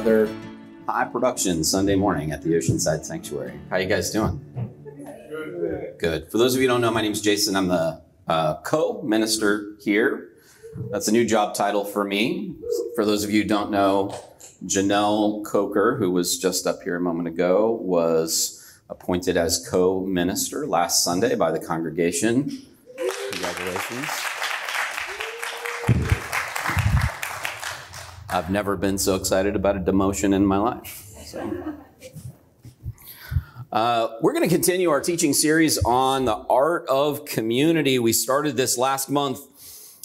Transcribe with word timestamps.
another 0.00 0.34
high 0.86 1.04
production 1.04 1.62
Sunday 1.62 1.94
morning 1.94 2.32
at 2.32 2.40
the 2.40 2.54
Oceanside 2.54 3.04
Sanctuary. 3.04 3.60
How 3.68 3.76
you 3.76 3.86
guys 3.86 4.10
doing? 4.10 4.40
Good. 5.98 6.30
For 6.30 6.38
those 6.38 6.54
of 6.54 6.62
you 6.62 6.68
who 6.68 6.72
don't 6.72 6.80
know, 6.80 6.90
my 6.90 7.02
name 7.02 7.12
is 7.12 7.20
Jason. 7.20 7.54
I'm 7.54 7.68
the 7.68 8.00
uh, 8.26 8.62
co-minister 8.62 9.74
here. 9.78 10.30
That's 10.90 11.06
a 11.08 11.12
new 11.12 11.26
job 11.26 11.54
title 11.54 11.84
for 11.84 12.02
me. 12.02 12.54
For 12.94 13.04
those 13.04 13.24
of 13.24 13.30
you 13.30 13.42
who 13.42 13.48
don't 13.48 13.70
know, 13.70 14.18
Janelle 14.64 15.44
Coker, 15.44 15.98
who 15.98 16.10
was 16.10 16.38
just 16.38 16.66
up 16.66 16.82
here 16.82 16.96
a 16.96 17.00
moment 17.00 17.28
ago, 17.28 17.70
was 17.70 18.80
appointed 18.88 19.36
as 19.36 19.68
co-minister 19.68 20.66
last 20.66 21.04
Sunday 21.04 21.34
by 21.34 21.50
the 21.50 21.60
congregation. 21.60 22.64
Congratulations. 23.32 24.29
I've 28.32 28.48
never 28.48 28.76
been 28.76 28.96
so 28.96 29.16
excited 29.16 29.56
about 29.56 29.76
a 29.76 29.80
demotion 29.80 30.32
in 30.32 30.46
my 30.46 30.58
life. 30.58 31.04
So. 31.26 31.74
Uh, 33.72 34.08
we're 34.20 34.32
going 34.32 34.48
to 34.48 34.54
continue 34.54 34.90
our 34.90 35.00
teaching 35.00 35.32
series 35.32 35.78
on 35.78 36.26
the 36.26 36.36
art 36.36 36.86
of 36.88 37.24
community. 37.24 37.98
We 37.98 38.12
started 38.12 38.56
this 38.56 38.78
last 38.78 39.10
month 39.10 39.40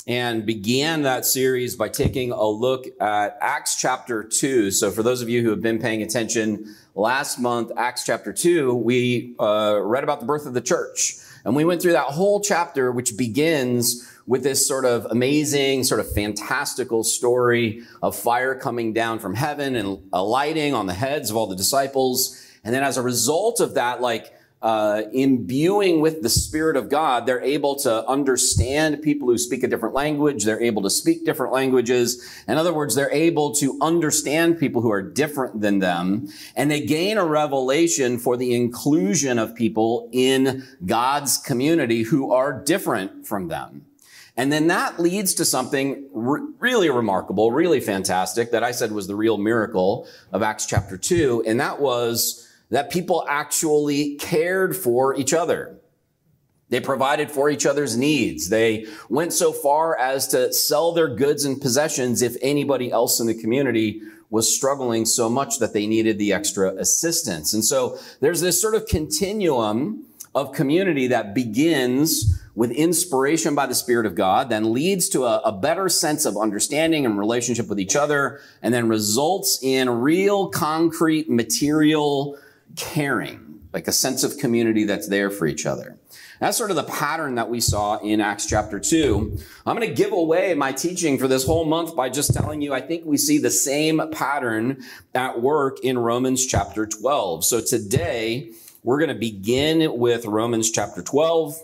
and 0.07 0.45
began 0.45 1.03
that 1.03 1.25
series 1.25 1.75
by 1.75 1.89
taking 1.89 2.31
a 2.31 2.45
look 2.45 2.85
at 2.99 3.37
Acts 3.41 3.75
chapter 3.79 4.23
2. 4.23 4.71
So, 4.71 4.89
for 4.89 5.03
those 5.03 5.21
of 5.21 5.29
you 5.29 5.43
who 5.43 5.49
have 5.51 5.61
been 5.61 5.79
paying 5.79 6.01
attention, 6.01 6.75
last 6.95 7.39
month, 7.39 7.71
Acts 7.77 8.05
chapter 8.05 8.33
2, 8.33 8.73
we 8.73 9.35
uh, 9.39 9.79
read 9.83 10.03
about 10.03 10.19
the 10.19 10.25
birth 10.25 10.45
of 10.47 10.53
the 10.53 10.61
church. 10.61 11.17
And 11.45 11.55
we 11.55 11.63
went 11.63 11.81
through 11.81 11.93
that 11.93 12.07
whole 12.07 12.41
chapter, 12.41 12.91
which 12.91 13.15
begins 13.15 14.11
with 14.27 14.43
this 14.43 14.67
sort 14.67 14.83
of 14.83 15.05
amazing, 15.05 15.83
sort 15.83 15.99
of 15.99 16.11
fantastical 16.11 17.03
story 17.03 17.83
of 18.01 18.15
fire 18.15 18.55
coming 18.55 18.91
down 18.91 19.19
from 19.19 19.35
heaven 19.35 19.75
and 19.75 19.99
alighting 20.11 20.73
on 20.73 20.87
the 20.87 20.93
heads 20.93 21.29
of 21.29 21.37
all 21.37 21.45
the 21.45 21.55
disciples. 21.55 22.41
And 22.63 22.73
then 22.73 22.83
as 22.83 22.97
a 22.97 23.03
result 23.03 23.59
of 23.59 23.75
that, 23.75 24.01
like, 24.01 24.33
uh, 24.65 25.03
imbuing 25.13 26.01
with 26.01 26.23
the 26.23 26.29
Spirit 26.29 26.75
of 26.75 26.89
God, 26.89 27.27
they're 27.27 27.43
able 27.43 27.75
to 27.75 28.03
understand 28.07 29.03
people 29.03 29.27
who 29.27 29.37
speak 29.37 29.61
a 29.61 29.67
different 29.67 29.93
language. 29.93 30.43
They're 30.43 30.59
able 30.59 30.81
to 30.81 30.89
speak 30.89 31.23
different 31.23 31.53
languages. 31.53 32.27
In 32.47 32.57
other 32.57 32.73
words, 32.73 32.95
they're 32.95 33.13
able 33.13 33.53
to 33.57 33.77
understand 33.79 34.57
people 34.59 34.81
who 34.81 34.91
are 34.91 35.03
different 35.03 35.61
than 35.61 35.77
them. 35.77 36.29
And 36.55 36.71
they 36.71 36.83
gain 36.83 37.19
a 37.19 37.25
revelation 37.25 38.17
for 38.17 38.37
the 38.37 38.55
inclusion 38.55 39.37
of 39.37 39.53
people 39.53 40.09
in 40.11 40.65
God's 40.83 41.37
community 41.37 42.01
who 42.01 42.33
are 42.33 42.51
different 42.51 43.27
from 43.27 43.49
them. 43.49 43.85
And 44.35 44.51
then 44.51 44.65
that 44.67 44.99
leads 44.99 45.35
to 45.35 45.45
something 45.45 46.09
re- 46.11 46.41
really 46.57 46.89
remarkable, 46.89 47.51
really 47.51 47.81
fantastic 47.81 48.49
that 48.49 48.63
I 48.63 48.71
said 48.71 48.91
was 48.91 49.05
the 49.05 49.15
real 49.15 49.37
miracle 49.37 50.07
of 50.31 50.41
Acts 50.41 50.65
chapter 50.65 50.97
2. 50.97 51.43
And 51.45 51.59
that 51.59 51.79
was 51.79 52.44
that 52.69 52.91
people 52.91 53.25
actually 53.27 54.15
cared 54.15 54.75
for 54.75 55.15
each 55.15 55.33
other. 55.33 55.79
They 56.69 56.79
provided 56.79 57.29
for 57.29 57.49
each 57.49 57.65
other's 57.65 57.95
needs. 57.95 58.49
They 58.49 58.87
went 59.07 59.33
so 59.33 59.51
far 59.51 59.97
as 59.97 60.27
to 60.29 60.51
sell 60.51 60.93
their 60.93 61.07
goods 61.07 61.45
and 61.45 61.61
possessions 61.61 62.21
if 62.21 62.35
anybody 62.41 62.91
else 62.91 63.19
in 63.19 63.27
the 63.27 63.35
community 63.35 64.01
was 64.31 64.53
struggling 64.53 65.05
so 65.05 65.29
much 65.29 65.59
that 65.59 65.73
they 65.73 65.85
needed 65.85 66.17
the 66.17 66.33
extra 66.33 66.75
assistance. 66.75 67.53
And 67.53 67.63
so 67.63 67.99
there's 68.19 68.41
this 68.41 68.59
sort 68.59 68.73
of 68.73 68.87
continuum 68.87 70.05
of 70.33 70.51
community 70.51 71.07
that 71.07 71.33
begins 71.33 72.41
with 72.55 72.71
inspiration 72.71 73.53
by 73.53 73.65
the 73.65 73.75
Spirit 73.75 74.05
of 74.05 74.15
God, 74.15 74.49
then 74.49 74.73
leads 74.73 75.07
to 75.09 75.25
a, 75.25 75.39
a, 75.39 75.51
better 75.51 75.89
sense 75.89 76.25
of 76.25 76.37
understanding 76.37 77.05
and 77.05 77.17
relationship 77.19 77.67
with 77.67 77.79
each 77.79 77.95
other, 77.95 78.39
and 78.61 78.73
then 78.73 78.87
results 78.87 79.59
in 79.61 79.89
real 79.89 80.47
concrete 80.49 81.29
material 81.29 82.37
caring, 82.75 83.61
like 83.73 83.87
a 83.87 83.91
sense 83.91 84.23
of 84.23 84.37
community 84.37 84.83
that's 84.83 85.07
there 85.07 85.29
for 85.29 85.47
each 85.47 85.65
other. 85.65 85.97
That's 86.39 86.57
sort 86.57 86.69
of 86.69 86.75
the 86.75 86.83
pattern 86.83 87.35
that 87.35 87.49
we 87.49 87.61
saw 87.61 87.97
in 87.99 88.19
Acts 88.19 88.45
chapter 88.45 88.79
2. 88.79 89.37
I'm 89.65 89.75
going 89.75 89.87
to 89.87 89.93
give 89.93 90.11
away 90.11 90.53
my 90.53 90.71
teaching 90.73 91.17
for 91.17 91.27
this 91.27 91.45
whole 91.45 91.65
month 91.65 91.95
by 91.95 92.09
just 92.09 92.33
telling 92.33 92.61
you 92.61 92.73
I 92.73 92.81
think 92.81 93.05
we 93.05 93.17
see 93.17 93.37
the 93.37 93.51
same 93.51 94.01
pattern 94.11 94.83
at 95.13 95.41
work 95.41 95.79
in 95.81 95.97
Romans 95.97 96.45
chapter 96.45 96.85
12. 96.85 97.45
So 97.45 97.61
today, 97.61 98.51
we're 98.83 98.99
going 98.99 99.09
to 99.09 99.15
begin 99.15 99.97
with 99.97 100.25
Romans 100.25 100.69
chapter 100.71 101.01
12. 101.01 101.59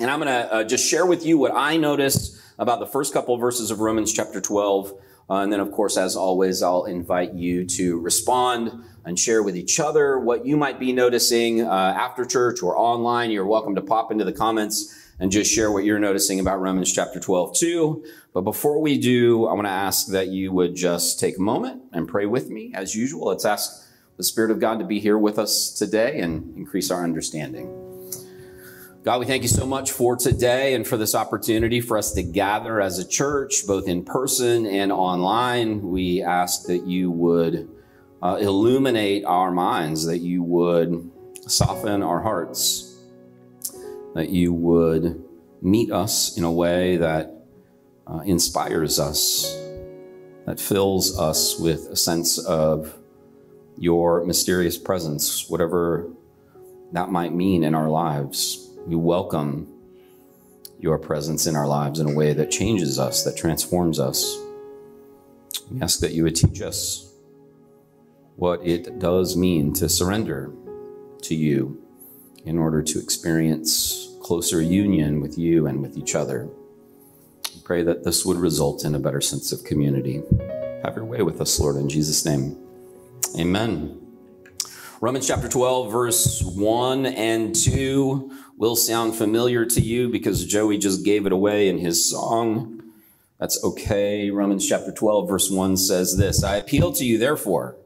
And 0.00 0.10
I'm 0.10 0.20
going 0.20 0.28
to 0.28 0.52
uh, 0.52 0.64
just 0.64 0.88
share 0.88 1.06
with 1.06 1.24
you 1.24 1.38
what 1.38 1.52
I 1.54 1.76
noticed 1.76 2.40
about 2.58 2.80
the 2.80 2.86
first 2.86 3.12
couple 3.12 3.34
of 3.34 3.40
verses 3.40 3.70
of 3.70 3.80
Romans 3.80 4.12
chapter 4.12 4.40
12. 4.40 4.92
Uh, 5.28 5.36
and 5.36 5.52
then, 5.52 5.60
of 5.60 5.72
course, 5.72 5.96
as 5.96 6.16
always, 6.16 6.62
I'll 6.62 6.84
invite 6.84 7.34
you 7.34 7.64
to 7.66 7.98
respond 8.00 8.84
and 9.04 9.18
share 9.18 9.42
with 9.42 9.56
each 9.56 9.80
other 9.80 10.18
what 10.18 10.46
you 10.46 10.56
might 10.56 10.78
be 10.78 10.92
noticing 10.92 11.62
uh, 11.62 11.94
after 11.96 12.24
church 12.24 12.62
or 12.62 12.76
online. 12.76 13.30
You're 13.30 13.46
welcome 13.46 13.74
to 13.74 13.80
pop 13.80 14.12
into 14.12 14.24
the 14.24 14.32
comments 14.32 15.00
and 15.18 15.30
just 15.30 15.52
share 15.52 15.70
what 15.70 15.84
you're 15.84 15.98
noticing 15.98 16.40
about 16.40 16.60
Romans 16.60 16.92
chapter 16.92 17.20
12 17.20 17.56
too. 17.56 18.04
But 18.32 18.42
before 18.42 18.80
we 18.80 18.98
do, 18.98 19.46
I 19.46 19.52
want 19.52 19.66
to 19.66 19.70
ask 19.70 20.08
that 20.08 20.28
you 20.28 20.52
would 20.52 20.74
just 20.74 21.20
take 21.20 21.38
a 21.38 21.42
moment 21.42 21.82
and 21.92 22.08
pray 22.08 22.26
with 22.26 22.50
me. 22.50 22.72
As 22.74 22.94
usual, 22.94 23.28
let's 23.28 23.44
ask 23.44 23.86
the 24.16 24.24
Spirit 24.24 24.50
of 24.50 24.60
God 24.60 24.78
to 24.78 24.84
be 24.84 25.00
here 25.00 25.18
with 25.18 25.38
us 25.38 25.70
today 25.70 26.20
and 26.20 26.56
increase 26.56 26.90
our 26.90 27.04
understanding. 27.04 27.83
God, 29.04 29.20
we 29.20 29.26
thank 29.26 29.42
you 29.42 29.50
so 29.50 29.66
much 29.66 29.92
for 29.92 30.16
today 30.16 30.72
and 30.72 30.88
for 30.88 30.96
this 30.96 31.14
opportunity 31.14 31.82
for 31.82 31.98
us 31.98 32.12
to 32.12 32.22
gather 32.22 32.80
as 32.80 32.98
a 32.98 33.06
church, 33.06 33.66
both 33.66 33.86
in 33.86 34.02
person 34.02 34.64
and 34.64 34.90
online. 34.90 35.82
We 35.82 36.22
ask 36.22 36.64
that 36.68 36.86
you 36.86 37.10
would 37.10 37.68
uh, 38.22 38.38
illuminate 38.40 39.26
our 39.26 39.50
minds, 39.50 40.06
that 40.06 40.20
you 40.20 40.42
would 40.44 41.10
soften 41.46 42.02
our 42.02 42.22
hearts, 42.22 42.98
that 44.14 44.30
you 44.30 44.54
would 44.54 45.22
meet 45.60 45.92
us 45.92 46.38
in 46.38 46.44
a 46.44 46.50
way 46.50 46.96
that 46.96 47.30
uh, 48.06 48.20
inspires 48.20 48.98
us, 48.98 49.54
that 50.46 50.58
fills 50.58 51.18
us 51.18 51.60
with 51.60 51.90
a 51.90 51.96
sense 51.96 52.38
of 52.38 52.96
your 53.76 54.24
mysterious 54.24 54.78
presence, 54.78 55.50
whatever 55.50 56.10
that 56.92 57.10
might 57.10 57.34
mean 57.34 57.64
in 57.64 57.74
our 57.74 57.90
lives. 57.90 58.63
We 58.86 58.96
welcome 58.96 59.66
your 60.78 60.98
presence 60.98 61.46
in 61.46 61.56
our 61.56 61.66
lives 61.66 62.00
in 62.00 62.10
a 62.10 62.14
way 62.14 62.34
that 62.34 62.50
changes 62.50 62.98
us, 62.98 63.24
that 63.24 63.34
transforms 63.34 63.98
us. 63.98 64.38
We 65.70 65.80
ask 65.80 66.00
that 66.00 66.12
you 66.12 66.24
would 66.24 66.36
teach 66.36 66.60
us 66.60 67.10
what 68.36 68.60
it 68.66 68.98
does 68.98 69.38
mean 69.38 69.72
to 69.74 69.88
surrender 69.88 70.52
to 71.22 71.34
you 71.34 71.82
in 72.44 72.58
order 72.58 72.82
to 72.82 72.98
experience 72.98 74.14
closer 74.22 74.60
union 74.60 75.22
with 75.22 75.38
you 75.38 75.66
and 75.66 75.80
with 75.80 75.96
each 75.96 76.14
other. 76.14 76.50
We 77.54 77.62
pray 77.62 77.82
that 77.84 78.04
this 78.04 78.26
would 78.26 78.36
result 78.36 78.84
in 78.84 78.94
a 78.94 78.98
better 78.98 79.22
sense 79.22 79.50
of 79.50 79.64
community. 79.64 80.22
Have 80.84 80.96
your 80.96 81.06
way 81.06 81.22
with 81.22 81.40
us, 81.40 81.58
Lord, 81.58 81.76
in 81.76 81.88
Jesus' 81.88 82.26
name. 82.26 82.58
Amen. 83.38 83.98
Romans 85.00 85.26
chapter 85.26 85.48
12, 85.48 85.90
verse 85.90 86.42
1 86.42 87.06
and 87.06 87.54
2 87.54 88.30
will 88.56 88.76
sound 88.76 89.16
familiar 89.16 89.64
to 89.66 89.80
you 89.80 90.08
because 90.08 90.46
Joey 90.46 90.78
just 90.78 91.04
gave 91.04 91.26
it 91.26 91.32
away 91.32 91.68
in 91.68 91.78
his 91.78 92.08
song. 92.08 92.82
That's 93.38 93.62
okay. 93.64 94.30
Romans 94.30 94.66
chapter 94.66 94.92
12, 94.92 95.28
verse 95.28 95.50
1 95.50 95.76
says 95.76 96.16
this 96.16 96.44
I 96.44 96.56
appeal 96.56 96.92
to 96.92 97.04
you, 97.04 97.18
therefore, 97.18 97.76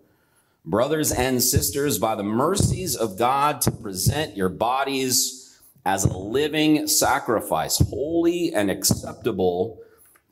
brothers 0.65 1.11
and 1.11 1.43
sisters, 1.43 1.99
by 1.99 2.15
the 2.15 2.23
mercies 2.23 2.95
of 2.95 3.19
God, 3.19 3.61
to 3.62 3.71
present 3.71 4.37
your 4.37 4.51
bodies 4.51 5.59
as 5.87 6.05
a 6.05 6.17
living 6.17 6.87
sacrifice, 6.87 7.78
holy 7.78 8.53
and 8.53 8.71
acceptable 8.71 9.78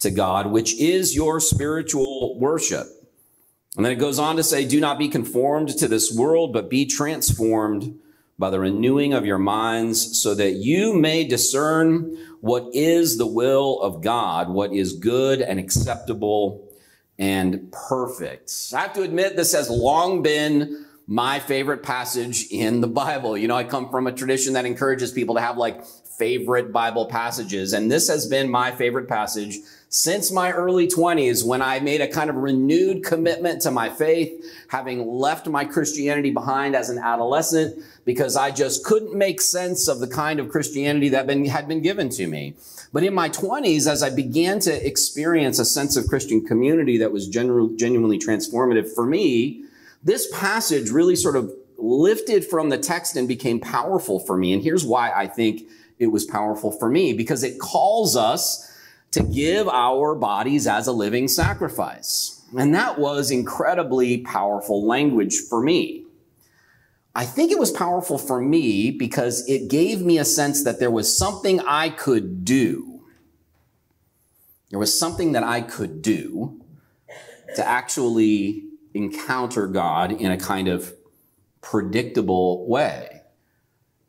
to 0.00 0.10
God, 0.10 0.50
which 0.50 0.78
is 0.78 1.16
your 1.16 1.40
spiritual 1.40 2.38
worship. 2.38 2.86
And 3.76 3.84
then 3.84 3.92
it 3.92 3.96
goes 3.96 4.18
on 4.18 4.36
to 4.36 4.42
say, 4.42 4.66
Do 4.66 4.80
not 4.80 4.98
be 4.98 5.08
conformed 5.08 5.70
to 5.78 5.88
this 5.88 6.14
world, 6.14 6.52
but 6.52 6.68
be 6.68 6.84
transformed 6.84 7.98
by 8.38 8.50
the 8.50 8.60
renewing 8.60 9.14
of 9.14 9.24
your 9.24 9.38
minds, 9.38 10.20
so 10.20 10.34
that 10.34 10.52
you 10.52 10.92
may 10.92 11.24
discern 11.24 12.16
what 12.40 12.68
is 12.74 13.16
the 13.16 13.26
will 13.26 13.80
of 13.80 14.02
God, 14.02 14.50
what 14.50 14.72
is 14.72 14.92
good 14.92 15.40
and 15.40 15.58
acceptable 15.58 16.68
and 17.18 17.72
perfect. 17.72 18.52
I 18.74 18.80
have 18.82 18.92
to 18.94 19.02
admit, 19.02 19.36
this 19.36 19.54
has 19.54 19.70
long 19.70 20.22
been 20.22 20.84
my 21.06 21.38
favorite 21.38 21.82
passage 21.82 22.46
in 22.50 22.80
the 22.80 22.86
Bible. 22.88 23.38
You 23.38 23.48
know, 23.48 23.56
I 23.56 23.64
come 23.64 23.88
from 23.88 24.06
a 24.06 24.12
tradition 24.12 24.54
that 24.54 24.66
encourages 24.66 25.12
people 25.12 25.36
to 25.36 25.40
have 25.40 25.56
like 25.56 25.84
favorite 26.18 26.72
Bible 26.72 27.06
passages. 27.06 27.72
And 27.72 27.90
this 27.90 28.08
has 28.08 28.26
been 28.26 28.50
my 28.50 28.72
favorite 28.72 29.08
passage 29.08 29.56
since 29.88 30.32
my 30.32 30.50
early 30.50 30.88
20s 30.88 31.44
when 31.46 31.62
I 31.62 31.78
made 31.78 32.00
a 32.00 32.08
kind 32.08 32.28
of 32.28 32.36
renewed 32.36 33.04
commitment 33.04 33.62
to 33.62 33.70
my 33.70 33.88
faith, 33.88 34.44
having 34.68 35.06
left 35.06 35.46
my 35.46 35.64
Christianity 35.64 36.30
behind 36.30 36.74
as 36.74 36.90
an 36.90 36.98
adolescent 36.98 37.82
because 38.04 38.36
I 38.36 38.50
just 38.50 38.84
couldn't 38.84 39.14
make 39.14 39.40
sense 39.40 39.88
of 39.88 40.00
the 40.00 40.08
kind 40.08 40.40
of 40.40 40.48
Christianity 40.48 41.08
that 41.10 41.26
been, 41.26 41.44
had 41.46 41.68
been 41.68 41.82
given 41.82 42.08
to 42.10 42.26
me. 42.26 42.54
But 42.92 43.04
in 43.04 43.14
my 43.14 43.28
20s, 43.28 43.88
as 43.90 44.02
I 44.02 44.10
began 44.10 44.58
to 44.60 44.86
experience 44.86 45.58
a 45.58 45.64
sense 45.64 45.96
of 45.96 46.08
Christian 46.08 46.44
community 46.44 46.98
that 46.98 47.12
was 47.12 47.28
genuinely 47.28 48.18
transformative 48.18 48.92
for 48.92 49.06
me, 49.06 49.64
this 50.02 50.28
passage 50.32 50.90
really 50.90 51.16
sort 51.16 51.36
of 51.36 51.52
lifted 51.78 52.44
from 52.44 52.70
the 52.70 52.78
text 52.78 53.16
and 53.16 53.28
became 53.28 53.60
powerful 53.60 54.18
for 54.18 54.36
me. 54.36 54.52
And 54.52 54.62
here's 54.62 54.84
why 54.84 55.12
I 55.12 55.26
think 55.26 55.62
it 55.98 56.08
was 56.08 56.24
powerful 56.24 56.72
for 56.72 56.88
me 56.88 57.12
because 57.12 57.42
it 57.42 57.58
calls 57.58 58.16
us 58.16 58.65
to 59.16 59.22
give 59.22 59.66
our 59.66 60.14
bodies 60.14 60.66
as 60.66 60.86
a 60.86 60.92
living 60.92 61.26
sacrifice. 61.26 62.42
And 62.56 62.74
that 62.74 62.98
was 62.98 63.30
incredibly 63.30 64.18
powerful 64.18 64.86
language 64.86 65.40
for 65.48 65.62
me. 65.62 66.04
I 67.14 67.24
think 67.24 67.50
it 67.50 67.58
was 67.58 67.70
powerful 67.70 68.18
for 68.18 68.42
me 68.42 68.90
because 68.90 69.48
it 69.48 69.70
gave 69.70 70.02
me 70.02 70.18
a 70.18 70.24
sense 70.24 70.64
that 70.64 70.80
there 70.80 70.90
was 70.90 71.16
something 71.16 71.60
I 71.60 71.88
could 71.88 72.44
do. 72.44 73.06
There 74.68 74.78
was 74.78 74.98
something 74.98 75.32
that 75.32 75.44
I 75.44 75.62
could 75.62 76.02
do 76.02 76.60
to 77.54 77.66
actually 77.66 78.64
encounter 78.92 79.66
God 79.66 80.12
in 80.12 80.30
a 80.30 80.36
kind 80.36 80.68
of 80.68 80.92
predictable 81.62 82.68
way. 82.68 83.15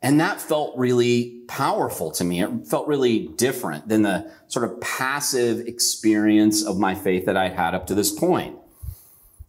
And 0.00 0.20
that 0.20 0.40
felt 0.40 0.76
really 0.78 1.40
powerful 1.48 2.10
to 2.12 2.24
me. 2.24 2.40
It 2.42 2.66
felt 2.66 2.86
really 2.86 3.28
different 3.36 3.88
than 3.88 4.02
the 4.02 4.30
sort 4.46 4.70
of 4.70 4.80
passive 4.80 5.66
experience 5.66 6.64
of 6.64 6.78
my 6.78 6.94
faith 6.94 7.26
that 7.26 7.36
I'd 7.36 7.54
had 7.54 7.74
up 7.74 7.86
to 7.88 7.94
this 7.94 8.12
point. 8.12 8.56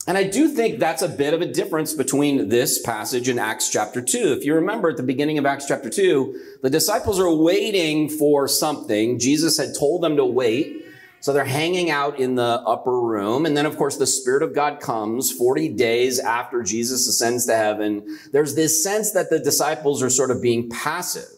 And 0.07 0.17
I 0.17 0.23
do 0.23 0.47
think 0.47 0.79
that's 0.79 1.03
a 1.03 1.07
bit 1.07 1.35
of 1.35 1.41
a 1.41 1.45
difference 1.45 1.93
between 1.93 2.49
this 2.49 2.81
passage 2.81 3.29
and 3.29 3.39
Acts 3.39 3.69
chapter 3.69 4.01
2. 4.01 4.33
If 4.39 4.43
you 4.43 4.55
remember 4.55 4.89
at 4.89 4.97
the 4.97 5.03
beginning 5.03 5.37
of 5.37 5.45
Acts 5.45 5.67
chapter 5.67 5.87
2, 5.87 6.57
the 6.63 6.69
disciples 6.69 7.19
are 7.19 7.31
waiting 7.31 8.09
for 8.09 8.47
something. 8.47 9.19
Jesus 9.19 9.57
had 9.59 9.75
told 9.77 10.01
them 10.01 10.15
to 10.15 10.25
wait. 10.25 10.78
So 11.21 11.33
they're 11.33 11.45
hanging 11.45 11.89
out 11.89 12.19
in 12.19 12.35
the 12.35 12.61
upper 12.65 12.99
room. 12.99 13.45
And 13.45 13.55
then, 13.55 13.65
of 13.65 13.77
course, 13.77 13.97
the 13.97 14.07
Spirit 14.07 14.43
of 14.43 14.53
God 14.53 14.79
comes 14.79 15.31
40 15.31 15.69
days 15.69 16.19
after 16.19 16.63
Jesus 16.63 17.07
ascends 17.07 17.45
to 17.47 17.55
heaven. 17.55 18.19
There's 18.31 18.55
this 18.55 18.83
sense 18.83 19.11
that 19.11 19.29
the 19.29 19.39
disciples 19.39 20.01
are 20.01 20.09
sort 20.09 20.31
of 20.31 20.41
being 20.41 20.69
passive. 20.69 21.29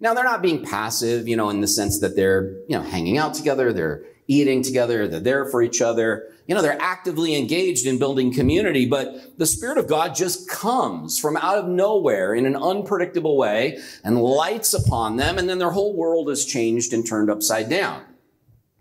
Now, 0.00 0.12
they're 0.12 0.24
not 0.24 0.42
being 0.42 0.64
passive, 0.64 1.26
you 1.26 1.36
know, 1.36 1.48
in 1.50 1.60
the 1.60 1.68
sense 1.68 2.00
that 2.00 2.16
they're, 2.16 2.50
you 2.68 2.76
know, 2.76 2.82
hanging 2.82 3.16
out 3.16 3.34
together. 3.34 3.72
They're 3.72 4.04
eating 4.28 4.62
together. 4.62 5.08
They're 5.08 5.20
there 5.20 5.44
for 5.46 5.62
each 5.62 5.80
other. 5.80 6.28
You 6.46 6.54
know, 6.54 6.62
they're 6.62 6.80
actively 6.80 7.34
engaged 7.36 7.86
in 7.86 7.98
building 7.98 8.32
community, 8.32 8.86
but 8.86 9.38
the 9.38 9.46
Spirit 9.46 9.78
of 9.78 9.88
God 9.88 10.14
just 10.14 10.48
comes 10.48 11.18
from 11.18 11.36
out 11.36 11.58
of 11.58 11.66
nowhere 11.66 12.34
in 12.34 12.46
an 12.46 12.56
unpredictable 12.56 13.36
way 13.36 13.78
and 14.04 14.22
lights 14.22 14.74
upon 14.74 15.16
them. 15.16 15.38
And 15.38 15.48
then 15.48 15.58
their 15.58 15.70
whole 15.70 15.96
world 15.96 16.28
is 16.30 16.44
changed 16.44 16.92
and 16.92 17.06
turned 17.06 17.30
upside 17.30 17.68
down. 17.68 18.02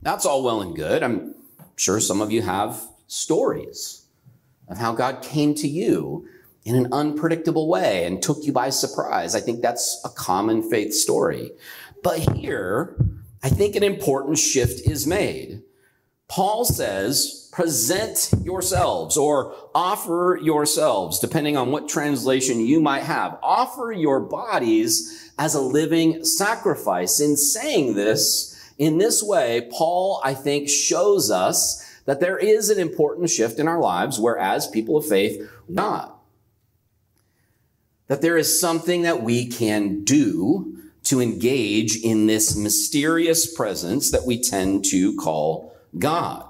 That's 0.05 0.23
all 0.23 0.43
well 0.43 0.61
and 0.61 0.75
good. 0.75 1.01
I'm 1.01 1.33
sure 1.77 1.99
some 1.99 2.21
of 2.21 2.31
you 2.31 2.43
have 2.43 2.79
stories 3.07 4.05
of 4.67 4.77
how 4.77 4.93
God 4.93 5.23
came 5.23 5.55
to 5.55 5.67
you 5.67 6.27
in 6.63 6.75
an 6.75 6.93
unpredictable 6.93 7.67
way 7.67 8.05
and 8.05 8.21
took 8.21 8.43
you 8.43 8.53
by 8.53 8.69
surprise. 8.69 9.33
I 9.33 9.39
think 9.39 9.63
that's 9.63 9.99
a 10.05 10.09
common 10.09 10.69
faith 10.69 10.93
story. 10.93 11.49
But 12.03 12.19
here, 12.19 12.95
I 13.41 13.49
think 13.49 13.75
an 13.75 13.81
important 13.81 14.37
shift 14.37 14.87
is 14.87 15.07
made. 15.07 15.63
Paul 16.27 16.65
says, 16.65 17.49
present 17.51 18.29
yourselves 18.43 19.17
or 19.17 19.55
offer 19.73 20.39
yourselves, 20.39 21.17
depending 21.17 21.57
on 21.57 21.71
what 21.71 21.89
translation 21.89 22.59
you 22.59 22.79
might 22.79 23.03
have. 23.03 23.39
Offer 23.41 23.91
your 23.91 24.19
bodies 24.19 25.31
as 25.39 25.55
a 25.55 25.61
living 25.61 26.23
sacrifice. 26.23 27.19
In 27.19 27.35
saying 27.35 27.95
this, 27.95 28.54
in 28.77 28.97
this 28.97 29.23
way, 29.23 29.69
Paul, 29.71 30.21
I 30.23 30.33
think, 30.33 30.69
shows 30.69 31.31
us 31.31 31.81
that 32.05 32.19
there 32.19 32.37
is 32.37 32.69
an 32.69 32.79
important 32.79 33.29
shift 33.29 33.59
in 33.59 33.67
our 33.67 33.79
lives, 33.79 34.19
whereas 34.19 34.67
people 34.67 34.97
of 34.97 35.05
faith, 35.05 35.49
not. 35.67 36.19
That 38.07 38.21
there 38.21 38.37
is 38.37 38.59
something 38.59 39.01
that 39.03 39.23
we 39.23 39.47
can 39.47 40.03
do 40.03 40.77
to 41.03 41.21
engage 41.21 41.97
in 41.97 42.27
this 42.27 42.55
mysterious 42.55 43.51
presence 43.51 44.11
that 44.11 44.25
we 44.25 44.41
tend 44.41 44.85
to 44.85 45.15
call 45.15 45.75
God. 45.97 46.45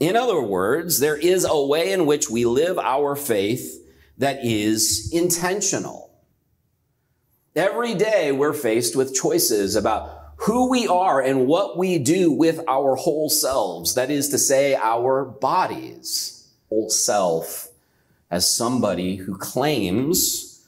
In 0.00 0.16
other 0.16 0.40
words, 0.40 1.00
there 1.00 1.16
is 1.16 1.44
a 1.44 1.60
way 1.60 1.92
in 1.92 2.06
which 2.06 2.30
we 2.30 2.44
live 2.44 2.78
our 2.78 3.16
faith 3.16 3.84
that 4.18 4.44
is 4.44 5.10
intentional. 5.12 6.10
Every 7.54 7.94
day 7.94 8.30
we're 8.30 8.52
faced 8.52 8.94
with 8.94 9.14
choices 9.14 9.74
about 9.74 10.17
who 10.38 10.70
we 10.70 10.86
are 10.86 11.20
and 11.20 11.46
what 11.46 11.76
we 11.76 11.98
do 11.98 12.32
with 12.32 12.60
our 12.68 12.94
whole 12.94 13.28
selves. 13.28 13.94
That 13.94 14.10
is 14.10 14.28
to 14.30 14.38
say, 14.38 14.74
our 14.76 15.24
bodies, 15.24 16.48
whole 16.68 16.90
self, 16.90 17.68
as 18.30 18.52
somebody 18.52 19.16
who 19.16 19.36
claims 19.36 20.66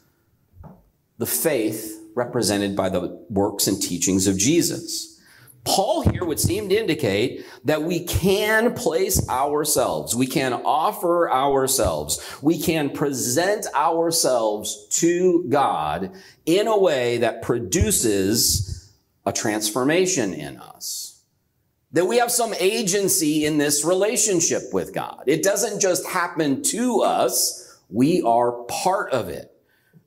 the 1.19 1.27
faith 1.27 2.03
represented 2.15 2.75
by 2.75 2.89
the 2.89 3.25
works 3.29 3.67
and 3.67 3.81
teachings 3.81 4.27
of 4.27 4.37
Jesus. 4.37 5.21
Paul 5.65 6.03
here 6.03 6.25
would 6.25 6.41
seem 6.41 6.71
to 6.71 6.77
indicate 6.77 7.45
that 7.65 7.83
we 7.83 8.05
can 8.05 8.75
place 8.75 9.29
ourselves, 9.29 10.17
we 10.17 10.27
can 10.27 10.55
offer 10.55 11.31
ourselves, 11.31 12.19
we 12.41 12.59
can 12.59 12.91
present 12.91 13.67
ourselves 13.75 14.87
to 14.93 15.45
God 15.51 16.13
in 16.47 16.67
a 16.67 16.79
way 16.79 17.19
that 17.19 17.43
produces 17.43 18.70
a 19.31 19.33
transformation 19.33 20.35
in 20.35 20.57
us. 20.59 21.23
That 21.93 22.07
we 22.07 22.19
have 22.19 22.31
some 22.31 22.53
agency 22.59 23.47
in 23.47 23.59
this 23.59 23.85
relationship 23.85 24.63
with 24.73 24.93
God. 24.93 25.23
It 25.27 25.43
doesn't 25.43 25.81
just 25.81 26.07
happen 26.07 26.63
to 26.65 27.03
us, 27.03 27.79
we 27.89 28.23
are 28.23 28.53
part 28.65 29.13
of 29.13 29.29
it. 29.29 29.51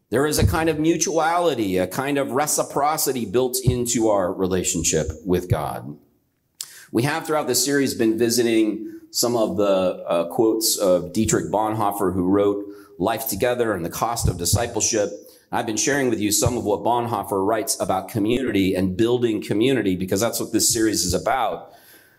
There 0.09 0.25
is 0.25 0.39
a 0.39 0.45
kind 0.45 0.69
of 0.69 0.77
mutuality, 0.77 1.77
a 1.77 1.87
kind 1.87 2.17
of 2.17 2.31
reciprocity 2.31 3.25
built 3.25 3.57
into 3.63 4.09
our 4.09 4.31
relationship 4.31 5.07
with 5.25 5.49
God. 5.49 5.97
We 6.91 7.03
have 7.03 7.25
throughout 7.25 7.47
this 7.47 7.63
series 7.65 7.95
been 7.95 8.17
visiting 8.19 8.99
some 9.11 9.35
of 9.35 9.57
the 9.57 10.03
uh, 10.07 10.25
quotes 10.29 10.77
of 10.77 11.13
Dietrich 11.13 11.45
Bonhoeffer, 11.45 12.13
who 12.13 12.27
wrote 12.27 12.65
Life 12.99 13.27
Together 13.27 13.73
and 13.73 13.83
the 13.83 13.89
Cost 13.89 14.27
of 14.27 14.37
Discipleship. 14.37 15.09
I've 15.53 15.67
been 15.67 15.77
sharing 15.77 16.09
with 16.09 16.19
you 16.19 16.31
some 16.31 16.57
of 16.57 16.63
what 16.63 16.81
Bonhoeffer 16.81 17.45
writes 17.45 17.79
about 17.79 18.09
community 18.09 18.73
and 18.73 18.97
building 18.97 19.39
community 19.39 19.95
because 19.95 20.19
that's 20.19 20.39
what 20.39 20.51
this 20.51 20.73
series 20.73 21.05
is 21.05 21.13
about. 21.13 21.71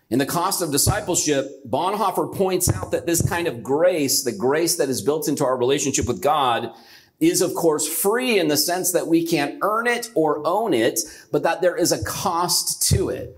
In 0.09 0.21
the 0.21 0.27
cost 0.27 0.63
of 0.63 0.71
discipleship, 0.71 1.51
Bonhoeffer 1.69 2.33
points 2.33 2.73
out 2.73 2.93
that 2.93 3.07
this 3.07 3.29
kind 3.29 3.49
of 3.49 3.61
grace, 3.61 4.23
the 4.23 4.31
grace 4.31 4.77
that 4.77 4.89
is 4.89 5.03
built 5.03 5.27
into 5.27 5.45
our 5.45 5.57
relationship 5.57 6.07
with 6.07 6.23
God, 6.23 6.71
is 7.19 7.43
of 7.43 7.55
course 7.55 7.89
free 7.89 8.39
in 8.39 8.47
the 8.47 8.57
sense 8.57 8.93
that 8.93 9.09
we 9.09 9.27
can't 9.27 9.59
earn 9.63 9.89
it 9.89 10.11
or 10.15 10.47
own 10.47 10.73
it, 10.73 11.01
but 11.33 11.43
that 11.43 11.61
there 11.61 11.75
is 11.75 11.91
a 11.91 12.05
cost 12.05 12.89
to 12.91 13.09
it. 13.09 13.37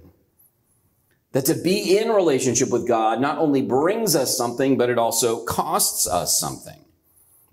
That 1.33 1.47
to 1.47 1.55
be 1.55 1.97
in 1.97 2.11
relationship 2.11 2.69
with 2.69 2.87
God 2.87 3.19
not 3.19 3.39
only 3.39 3.63
brings 3.63 4.15
us 4.15 4.37
something, 4.37 4.77
but 4.77 4.91
it 4.91 4.99
also 4.99 5.43
costs 5.45 6.07
us 6.07 6.39
something. 6.39 6.86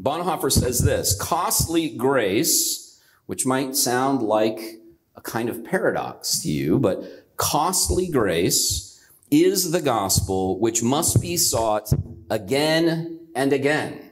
Bonhoeffer 0.02 0.52
says 0.52 0.80
this, 0.80 1.16
costly 1.20 1.90
grace, 1.90 3.02
which 3.26 3.46
might 3.46 3.76
sound 3.76 4.22
like 4.22 4.82
a 5.16 5.22
kind 5.22 5.50
of 5.50 5.64
paradox 5.64 6.40
to 6.40 6.50
you, 6.50 6.80
but 6.80 7.04
costly 7.38 8.10
grace 8.10 9.04
is 9.32 9.72
the 9.72 9.82
gospel 9.82 10.60
which 10.60 10.84
must 10.84 11.22
be 11.22 11.38
sought 11.38 11.92
again 12.30 13.20
and 13.36 13.54
again 13.54 14.12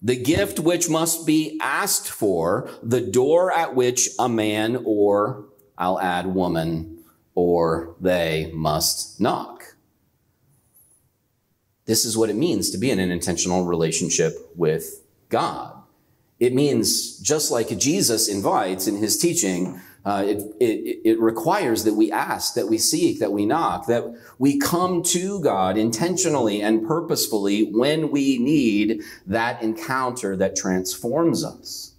the 0.00 0.16
gift 0.16 0.60
which 0.60 0.88
must 0.88 1.26
be 1.26 1.58
asked 1.60 2.08
for, 2.08 2.70
the 2.82 3.00
door 3.00 3.52
at 3.52 3.74
which 3.74 4.10
a 4.18 4.28
man 4.28 4.82
or, 4.84 5.46
I'll 5.76 6.00
add 6.00 6.26
woman, 6.26 7.04
or 7.34 7.96
they 8.00 8.50
must 8.54 9.20
knock. 9.20 9.57
This 11.88 12.04
is 12.04 12.18
what 12.18 12.28
it 12.28 12.36
means 12.36 12.68
to 12.70 12.78
be 12.78 12.90
in 12.90 12.98
an 12.98 13.10
intentional 13.10 13.64
relationship 13.64 14.52
with 14.54 15.02
God. 15.30 15.74
It 16.38 16.52
means 16.52 17.18
just 17.18 17.50
like 17.50 17.76
Jesus 17.78 18.28
invites 18.28 18.86
in 18.86 18.96
his 18.96 19.16
teaching, 19.16 19.80
uh, 20.04 20.22
it, 20.26 20.42
it, 20.60 21.00
it 21.02 21.18
requires 21.18 21.84
that 21.84 21.94
we 21.94 22.12
ask, 22.12 22.52
that 22.54 22.68
we 22.68 22.76
seek, 22.76 23.20
that 23.20 23.32
we 23.32 23.46
knock, 23.46 23.86
that 23.86 24.04
we 24.38 24.58
come 24.58 25.02
to 25.04 25.40
God 25.40 25.78
intentionally 25.78 26.60
and 26.60 26.86
purposefully 26.86 27.62
when 27.62 28.10
we 28.10 28.36
need 28.36 29.02
that 29.26 29.62
encounter 29.62 30.36
that 30.36 30.56
transforms 30.56 31.42
us. 31.42 31.92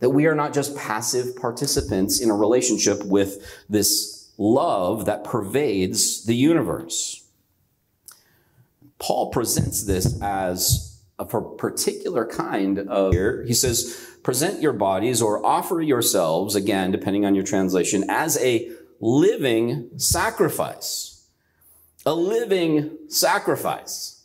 That 0.00 0.10
we 0.10 0.26
are 0.26 0.34
not 0.34 0.52
just 0.52 0.76
passive 0.76 1.34
participants 1.34 2.20
in 2.20 2.28
a 2.28 2.36
relationship 2.36 3.06
with 3.06 3.64
this 3.70 4.30
love 4.36 5.06
that 5.06 5.24
pervades 5.24 6.26
the 6.26 6.36
universe. 6.36 7.24
Paul 9.00 9.30
presents 9.30 9.84
this 9.84 10.20
as 10.22 11.02
a 11.18 11.24
particular 11.24 12.26
kind 12.26 12.78
of 12.78 13.12
he 13.46 13.52
says 13.52 14.16
present 14.22 14.62
your 14.62 14.72
bodies 14.72 15.20
or 15.20 15.44
offer 15.44 15.80
yourselves 15.80 16.54
again 16.54 16.90
depending 16.90 17.24
on 17.24 17.34
your 17.34 17.44
translation 17.44 18.04
as 18.08 18.38
a 18.38 18.70
living 19.00 19.90
sacrifice. 19.96 21.26
A 22.06 22.14
living 22.14 22.96
sacrifice. 23.08 24.24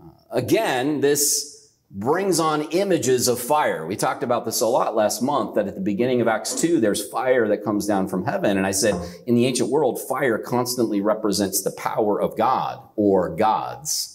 Uh, 0.00 0.10
again 0.30 1.00
this 1.00 1.53
brings 1.94 2.40
on 2.40 2.62
images 2.72 3.28
of 3.28 3.38
fire. 3.38 3.86
We 3.86 3.94
talked 3.94 4.24
about 4.24 4.44
this 4.44 4.60
a 4.60 4.66
lot 4.66 4.96
last 4.96 5.22
month 5.22 5.54
that 5.54 5.68
at 5.68 5.76
the 5.76 5.80
beginning 5.80 6.20
of 6.20 6.26
Acts 6.26 6.60
2, 6.60 6.80
there's 6.80 7.08
fire 7.08 7.46
that 7.46 7.62
comes 7.62 7.86
down 7.86 8.08
from 8.08 8.24
heaven. 8.24 8.56
And 8.56 8.66
I 8.66 8.72
said, 8.72 8.96
in 9.28 9.36
the 9.36 9.46
ancient 9.46 9.70
world, 9.70 10.00
fire 10.08 10.36
constantly 10.36 11.00
represents 11.00 11.62
the 11.62 11.70
power 11.70 12.20
of 12.20 12.36
God 12.36 12.82
or 12.96 13.36
gods. 13.36 14.13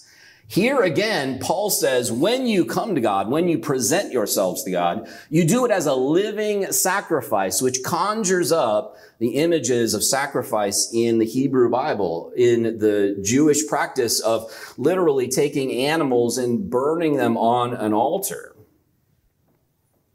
Here 0.51 0.81
again, 0.81 1.37
Paul 1.37 1.69
says, 1.69 2.11
when 2.11 2.47
you 2.47 2.65
come 2.65 2.95
to 2.95 3.01
God, 3.01 3.29
when 3.29 3.47
you 3.47 3.59
present 3.59 4.11
yourselves 4.11 4.63
to 4.63 4.71
God, 4.71 5.07
you 5.29 5.45
do 5.45 5.63
it 5.63 5.69
as 5.69 5.85
a 5.85 5.93
living 5.93 6.71
sacrifice, 6.71 7.61
which 7.61 7.83
conjures 7.85 8.51
up 8.51 8.95
the 9.19 9.35
images 9.35 9.93
of 9.93 10.03
sacrifice 10.03 10.89
in 10.91 11.19
the 11.19 11.25
Hebrew 11.25 11.69
Bible, 11.69 12.33
in 12.35 12.79
the 12.79 13.19
Jewish 13.21 13.67
practice 13.67 14.19
of 14.21 14.51
literally 14.75 15.27
taking 15.27 15.71
animals 15.71 16.39
and 16.39 16.67
burning 16.67 17.17
them 17.17 17.37
on 17.37 17.75
an 17.75 17.93
altar. 17.93 18.55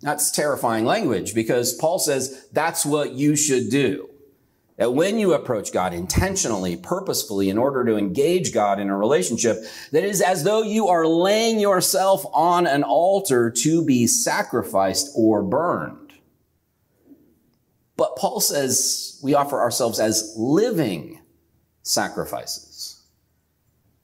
That's 0.01 0.33
terrifying 0.33 0.85
language 0.85 1.33
because 1.33 1.75
Paul 1.75 2.01
says 2.01 2.49
that's 2.51 2.85
what 2.85 3.13
you 3.13 3.37
should 3.37 3.71
do. 3.71 4.11
That 4.77 4.95
when 4.95 5.19
you 5.19 5.35
approach 5.35 5.73
God 5.73 5.95
intentionally, 5.95 6.77
purposefully, 6.77 7.49
in 7.49 7.59
order 7.59 7.85
to 7.85 7.97
engage 7.97 8.53
God 8.53 8.81
in 8.81 8.89
a 8.89 8.97
relationship, 8.97 9.59
that 9.93 10.03
is 10.03 10.21
as 10.21 10.43
though 10.43 10.63
you 10.63 10.89
are 10.89 11.07
laying 11.07 11.61
yourself 11.61 12.25
on 12.33 12.67
an 12.67 12.83
altar 12.83 13.51
to 13.51 13.85
be 13.85 14.09
sacrificed 14.09 15.11
or 15.17 15.45
burned. 15.45 16.13
But 17.97 18.17
Paul 18.17 18.41
says 18.41 19.21
we 19.23 19.35
offer 19.35 19.61
ourselves 19.61 20.01
as 20.01 20.35
living 20.37 21.21
sacrifices. 21.83 23.03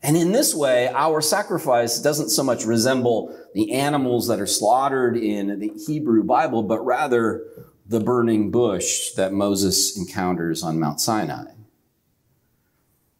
And 0.02 0.16
in 0.16 0.32
this 0.32 0.54
way, 0.54 0.88
our 0.88 1.20
sacrifice 1.20 1.98
doesn't 1.98 2.30
so 2.30 2.42
much 2.42 2.64
resemble 2.64 3.36
the 3.54 3.72
animals 3.72 4.28
that 4.28 4.40
are 4.40 4.46
slaughtered 4.46 5.16
in 5.16 5.58
the 5.58 5.72
Hebrew 5.86 6.22
Bible, 6.22 6.62
but 6.62 6.80
rather 6.80 7.44
the 7.90 7.98
burning 7.98 8.52
bush 8.52 9.10
that 9.16 9.32
Moses 9.32 9.98
encounters 9.98 10.62
on 10.62 10.78
Mount 10.78 11.00
Sinai. 11.00 11.46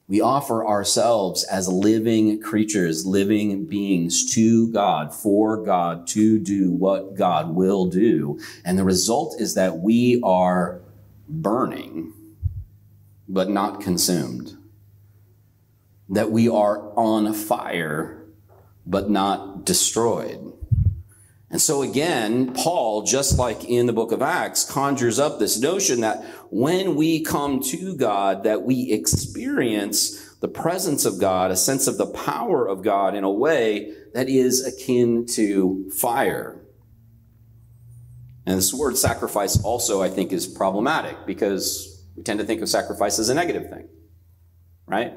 We 0.07 0.21
offer 0.21 0.65
ourselves 0.65 1.43
as 1.43 1.67
living 1.67 2.41
creatures, 2.41 3.05
living 3.05 3.67
beings 3.67 4.33
to 4.35 4.69
God, 4.69 5.13
for 5.13 5.57
God, 5.57 6.07
to 6.09 6.39
do 6.39 6.71
what 6.71 7.17
God 7.17 7.53
will 7.53 7.87
do. 7.87 8.39
And 8.65 8.79
the 8.79 8.85
result 8.85 9.41
is 9.41 9.55
that 9.55 9.79
we 9.79 10.21
are 10.23 10.81
burning, 11.29 12.13
but 13.29 13.51
not 13.51 13.81
consumed. 13.81 14.57
That 16.09 16.31
we 16.31 16.49
are 16.49 16.97
on 16.97 17.33
fire, 17.33 18.23
but 18.87 19.11
not 19.11 19.65
destroyed. 19.65 20.53
And 21.51 21.61
so 21.61 21.83
again, 21.83 22.53
Paul, 22.53 23.03
just 23.03 23.37
like 23.37 23.65
in 23.65 23.87
the 23.87 23.93
book 23.93 24.13
of 24.13 24.23
Acts, 24.23 24.65
conjures 24.65 25.19
up 25.19 25.39
this 25.39 25.61
notion 25.61 26.03
that 26.03 26.25
when 26.51 26.95
we 26.95 27.23
come 27.25 27.61
to 27.65 27.97
God, 27.97 28.45
that 28.45 28.63
we 28.63 28.93
experience 28.93 30.37
the 30.41 30.49
presence 30.49 31.05
of 31.05 31.19
God, 31.19 31.51
a 31.51 31.57
sense 31.57 31.89
of 31.89 31.99
the 31.99 32.07
power 32.07 32.67
of 32.67 32.83
God 32.83 33.17
in 33.17 33.25
a 33.25 33.31
way 33.31 33.93
that 34.15 34.29
is 34.29 34.65
akin 34.65 35.27
to 35.27 35.91
fire. 35.91 36.61
And 38.47 38.57
this 38.57 38.73
word 38.73 38.97
sacrifice 38.97 39.63
also, 39.63 40.03
I 40.03 40.09
think, 40.09 40.33
is 40.33 40.47
problematic 40.47 41.27
because 41.27 42.05
we 42.17 42.23
tend 42.23 42.39
to 42.39 42.47
think 42.47 42.63
of 42.63 42.69
sacrifice 42.69 43.19
as 43.19 43.29
a 43.29 43.35
negative 43.35 43.69
thing, 43.69 43.89
right? 44.87 45.15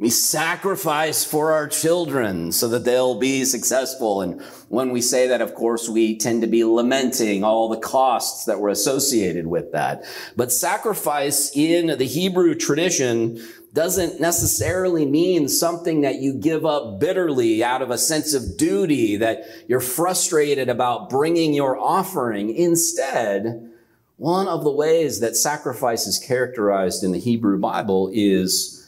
We 0.00 0.08
sacrifice 0.08 1.24
for 1.24 1.52
our 1.52 1.68
children 1.68 2.52
so 2.52 2.68
that 2.68 2.86
they'll 2.86 3.18
be 3.18 3.44
successful. 3.44 4.22
And 4.22 4.40
when 4.70 4.92
we 4.92 5.02
say 5.02 5.26
that, 5.28 5.42
of 5.42 5.54
course, 5.54 5.90
we 5.90 6.16
tend 6.16 6.40
to 6.40 6.48
be 6.48 6.64
lamenting 6.64 7.44
all 7.44 7.68
the 7.68 7.76
costs 7.76 8.46
that 8.46 8.60
were 8.60 8.70
associated 8.70 9.46
with 9.46 9.72
that. 9.72 10.04
But 10.36 10.52
sacrifice 10.52 11.54
in 11.54 11.98
the 11.98 12.06
Hebrew 12.06 12.54
tradition 12.54 13.46
doesn't 13.74 14.22
necessarily 14.22 15.04
mean 15.04 15.50
something 15.50 16.00
that 16.00 16.22
you 16.22 16.32
give 16.32 16.64
up 16.64 16.98
bitterly 16.98 17.62
out 17.62 17.82
of 17.82 17.90
a 17.90 17.98
sense 17.98 18.32
of 18.32 18.56
duty, 18.56 19.18
that 19.18 19.42
you're 19.68 19.80
frustrated 19.80 20.70
about 20.70 21.10
bringing 21.10 21.52
your 21.52 21.78
offering. 21.78 22.48
Instead, 22.48 23.70
one 24.16 24.48
of 24.48 24.64
the 24.64 24.72
ways 24.72 25.20
that 25.20 25.36
sacrifice 25.36 26.06
is 26.06 26.18
characterized 26.18 27.04
in 27.04 27.12
the 27.12 27.20
Hebrew 27.20 27.58
Bible 27.58 28.10
is 28.14 28.79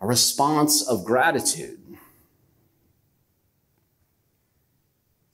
a 0.00 0.06
response 0.06 0.86
of 0.86 1.04
gratitude. 1.04 1.80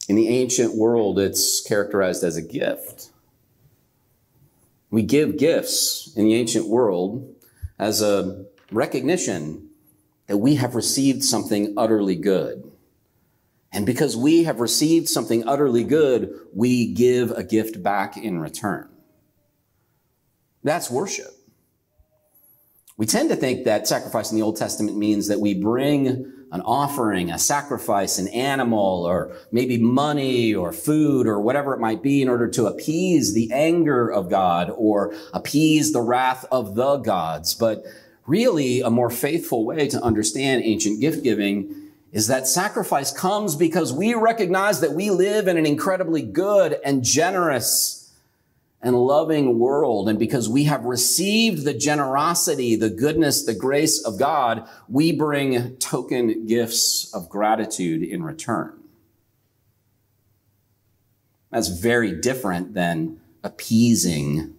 In 0.08 0.16
the 0.16 0.28
ancient 0.28 0.76
world, 0.76 1.18
it's 1.18 1.60
characterized 1.60 2.22
as 2.22 2.36
a 2.36 2.42
gift. 2.42 3.10
We 4.90 5.02
give 5.02 5.38
gifts 5.38 6.12
in 6.16 6.24
the 6.24 6.34
ancient 6.34 6.68
world 6.68 7.34
as 7.78 8.02
a 8.02 8.44
recognition 8.70 9.70
that 10.26 10.36
we 10.36 10.56
have 10.56 10.74
received 10.74 11.24
something 11.24 11.74
utterly 11.76 12.16
good. 12.16 12.70
And 13.72 13.86
because 13.86 14.16
we 14.16 14.44
have 14.44 14.60
received 14.60 15.08
something 15.08 15.48
utterly 15.48 15.82
good, 15.82 16.38
we 16.54 16.92
give 16.92 17.30
a 17.30 17.42
gift 17.42 17.82
back 17.82 18.16
in 18.16 18.38
return. 18.38 18.88
That's 20.62 20.90
worship. 20.90 21.41
We 23.02 23.06
tend 23.06 23.30
to 23.30 23.36
think 23.36 23.64
that 23.64 23.88
sacrifice 23.88 24.30
in 24.30 24.36
the 24.36 24.44
Old 24.44 24.56
Testament 24.56 24.96
means 24.96 25.26
that 25.26 25.40
we 25.40 25.54
bring 25.54 26.32
an 26.52 26.60
offering, 26.60 27.32
a 27.32 27.38
sacrifice, 27.40 28.20
an 28.20 28.28
animal, 28.28 29.04
or 29.04 29.36
maybe 29.50 29.76
money 29.76 30.54
or 30.54 30.72
food 30.72 31.26
or 31.26 31.40
whatever 31.40 31.74
it 31.74 31.80
might 31.80 32.00
be 32.00 32.22
in 32.22 32.28
order 32.28 32.46
to 32.50 32.66
appease 32.66 33.34
the 33.34 33.50
anger 33.52 34.08
of 34.08 34.30
God 34.30 34.70
or 34.76 35.12
appease 35.34 35.92
the 35.92 36.00
wrath 36.00 36.44
of 36.52 36.76
the 36.76 36.98
gods. 36.98 37.56
But 37.56 37.84
really, 38.24 38.82
a 38.82 38.88
more 38.88 39.10
faithful 39.10 39.64
way 39.64 39.88
to 39.88 40.00
understand 40.00 40.62
ancient 40.62 41.00
gift 41.00 41.24
giving 41.24 41.74
is 42.12 42.28
that 42.28 42.46
sacrifice 42.46 43.10
comes 43.10 43.56
because 43.56 43.92
we 43.92 44.14
recognize 44.14 44.80
that 44.80 44.92
we 44.92 45.10
live 45.10 45.48
in 45.48 45.56
an 45.56 45.66
incredibly 45.66 46.22
good 46.22 46.78
and 46.84 47.02
generous 47.02 48.01
and 48.82 48.96
loving 48.96 49.58
world. 49.58 50.08
And 50.08 50.18
because 50.18 50.48
we 50.48 50.64
have 50.64 50.84
received 50.84 51.64
the 51.64 51.74
generosity, 51.74 52.74
the 52.74 52.90
goodness, 52.90 53.44
the 53.44 53.54
grace 53.54 54.04
of 54.04 54.18
God, 54.18 54.68
we 54.88 55.12
bring 55.12 55.76
token 55.76 56.46
gifts 56.46 57.12
of 57.14 57.28
gratitude 57.28 58.02
in 58.02 58.24
return. 58.24 58.78
That's 61.50 61.68
very 61.68 62.12
different 62.12 62.74
than 62.74 63.20
appeasing 63.44 64.54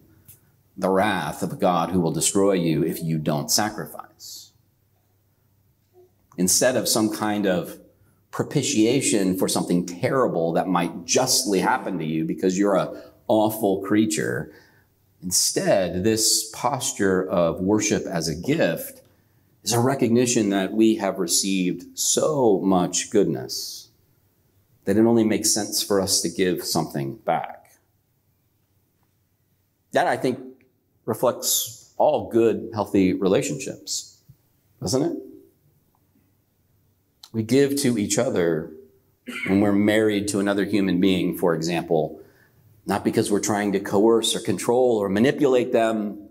the 0.76 0.88
wrath 0.88 1.42
of 1.42 1.60
God 1.60 1.90
who 1.90 2.00
will 2.00 2.12
destroy 2.12 2.52
you 2.52 2.82
if 2.82 3.02
you 3.02 3.18
don't 3.18 3.50
sacrifice. 3.50 4.52
Instead 6.36 6.76
of 6.76 6.88
some 6.88 7.12
kind 7.12 7.46
of 7.46 7.78
propitiation 8.30 9.36
for 9.36 9.48
something 9.48 9.86
terrible 9.86 10.52
that 10.54 10.66
might 10.66 11.04
justly 11.04 11.60
happen 11.60 11.98
to 11.98 12.04
you 12.04 12.24
because 12.24 12.58
you're 12.58 12.74
a 12.74 13.02
awful 13.28 13.80
creature. 13.82 14.52
Instead, 15.22 16.04
this 16.04 16.50
posture 16.52 17.26
of 17.28 17.60
worship 17.60 18.04
as 18.06 18.28
a 18.28 18.34
gift 18.34 19.02
is 19.62 19.72
a 19.72 19.80
recognition 19.80 20.50
that 20.50 20.72
we 20.72 20.96
have 20.96 21.18
received 21.18 21.98
so 21.98 22.60
much 22.60 23.10
goodness 23.10 23.88
that 24.84 24.98
it 24.98 25.06
only 25.06 25.24
makes 25.24 25.50
sense 25.52 25.82
for 25.82 26.00
us 26.00 26.20
to 26.20 26.28
give 26.28 26.62
something 26.62 27.16
back. 27.16 27.72
That, 29.92 30.06
I 30.06 30.16
think, 30.16 30.38
reflects 31.06 31.94
all 31.96 32.28
good, 32.30 32.70
healthy 32.74 33.14
relationships, 33.14 34.18
doesn't 34.80 35.02
it? 35.02 35.16
We 37.32 37.42
give 37.42 37.76
to 37.76 37.96
each 37.96 38.18
other 38.18 38.70
when 39.46 39.60
we're 39.60 39.72
married 39.72 40.28
to 40.28 40.40
another 40.40 40.64
human 40.64 41.00
being, 41.00 41.38
for 41.38 41.54
example, 41.54 42.20
not 42.86 43.04
because 43.04 43.30
we're 43.30 43.40
trying 43.40 43.72
to 43.72 43.80
coerce 43.80 44.36
or 44.36 44.40
control 44.40 44.98
or 44.98 45.08
manipulate 45.08 45.72
them, 45.72 46.28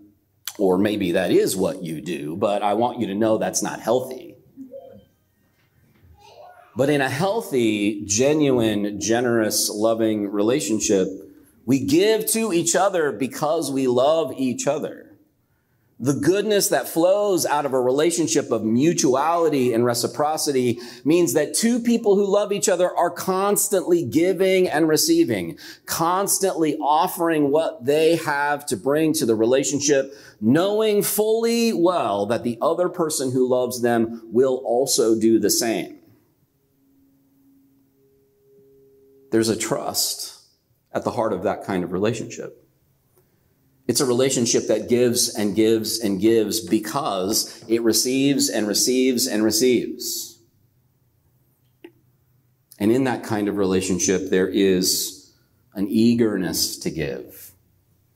or 0.58 0.78
maybe 0.78 1.12
that 1.12 1.30
is 1.30 1.56
what 1.56 1.82
you 1.82 2.00
do, 2.00 2.36
but 2.36 2.62
I 2.62 2.74
want 2.74 3.00
you 3.00 3.08
to 3.08 3.14
know 3.14 3.38
that's 3.38 3.62
not 3.62 3.80
healthy. 3.80 4.36
But 6.76 6.90
in 6.90 7.00
a 7.00 7.08
healthy, 7.08 8.04
genuine, 8.04 9.00
generous, 9.00 9.70
loving 9.70 10.30
relationship, 10.30 11.08
we 11.66 11.80
give 11.80 12.26
to 12.32 12.52
each 12.52 12.74
other 12.76 13.12
because 13.12 13.70
we 13.70 13.86
love 13.86 14.32
each 14.36 14.66
other. 14.66 15.03
The 16.00 16.14
goodness 16.14 16.68
that 16.68 16.88
flows 16.88 17.46
out 17.46 17.64
of 17.64 17.72
a 17.72 17.80
relationship 17.80 18.50
of 18.50 18.64
mutuality 18.64 19.72
and 19.72 19.84
reciprocity 19.84 20.80
means 21.04 21.34
that 21.34 21.54
two 21.54 21.78
people 21.78 22.16
who 22.16 22.26
love 22.26 22.50
each 22.50 22.68
other 22.68 22.94
are 22.96 23.10
constantly 23.10 24.04
giving 24.04 24.68
and 24.68 24.88
receiving, 24.88 25.56
constantly 25.86 26.76
offering 26.78 27.52
what 27.52 27.84
they 27.84 28.16
have 28.16 28.66
to 28.66 28.76
bring 28.76 29.12
to 29.12 29.24
the 29.24 29.36
relationship, 29.36 30.12
knowing 30.40 31.00
fully 31.00 31.72
well 31.72 32.26
that 32.26 32.42
the 32.42 32.58
other 32.60 32.88
person 32.88 33.30
who 33.30 33.48
loves 33.48 33.80
them 33.80 34.20
will 34.32 34.56
also 34.64 35.18
do 35.18 35.38
the 35.38 35.50
same. 35.50 36.00
There's 39.30 39.48
a 39.48 39.56
trust 39.56 40.40
at 40.92 41.04
the 41.04 41.12
heart 41.12 41.32
of 41.32 41.44
that 41.44 41.64
kind 41.64 41.84
of 41.84 41.92
relationship. 41.92 42.63
It's 43.86 44.00
a 44.00 44.06
relationship 44.06 44.66
that 44.68 44.88
gives 44.88 45.34
and 45.34 45.54
gives 45.54 46.00
and 46.00 46.20
gives 46.20 46.60
because 46.60 47.62
it 47.68 47.82
receives 47.82 48.48
and 48.48 48.66
receives 48.66 49.26
and 49.26 49.44
receives. 49.44 50.38
And 52.78 52.90
in 52.90 53.04
that 53.04 53.22
kind 53.22 53.48
of 53.48 53.56
relationship, 53.56 54.30
there 54.30 54.48
is 54.48 55.32
an 55.74 55.86
eagerness 55.88 56.78
to 56.78 56.90
give, 56.90 57.52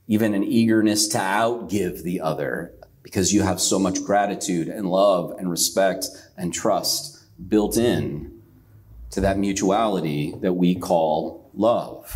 even 0.07 0.35
an 0.35 0.45
eagerness 0.45 1.07
to 1.09 1.19
outgive 1.19 2.03
the 2.03 2.21
other 2.21 2.73
because 3.03 3.33
you 3.33 3.43
have 3.43 3.61
so 3.61 3.79
much 3.79 4.03
gratitude 4.03 4.69
and 4.69 4.91
love 4.91 5.35
and 5.39 5.51
respect 5.51 6.07
and 6.37 6.53
trust 6.53 7.25
built 7.49 7.77
in 7.77 8.43
to 9.11 9.21
that 9.21 9.39
mutuality 9.39 10.35
that 10.41 10.53
we 10.53 10.75
call 10.75 11.51
love. 11.55 12.15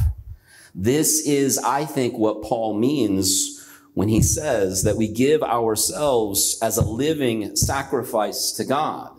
This 0.74 1.26
is, 1.26 1.58
I 1.58 1.84
think, 1.84 2.16
what 2.16 2.42
Paul 2.42 2.78
means 2.78 3.58
when 3.94 4.08
he 4.08 4.22
says 4.22 4.84
that 4.84 4.96
we 4.96 5.08
give 5.08 5.42
ourselves 5.42 6.58
as 6.62 6.78
a 6.78 6.84
living 6.84 7.54
sacrifice 7.56 8.52
to 8.52 8.64
God. 8.64 9.10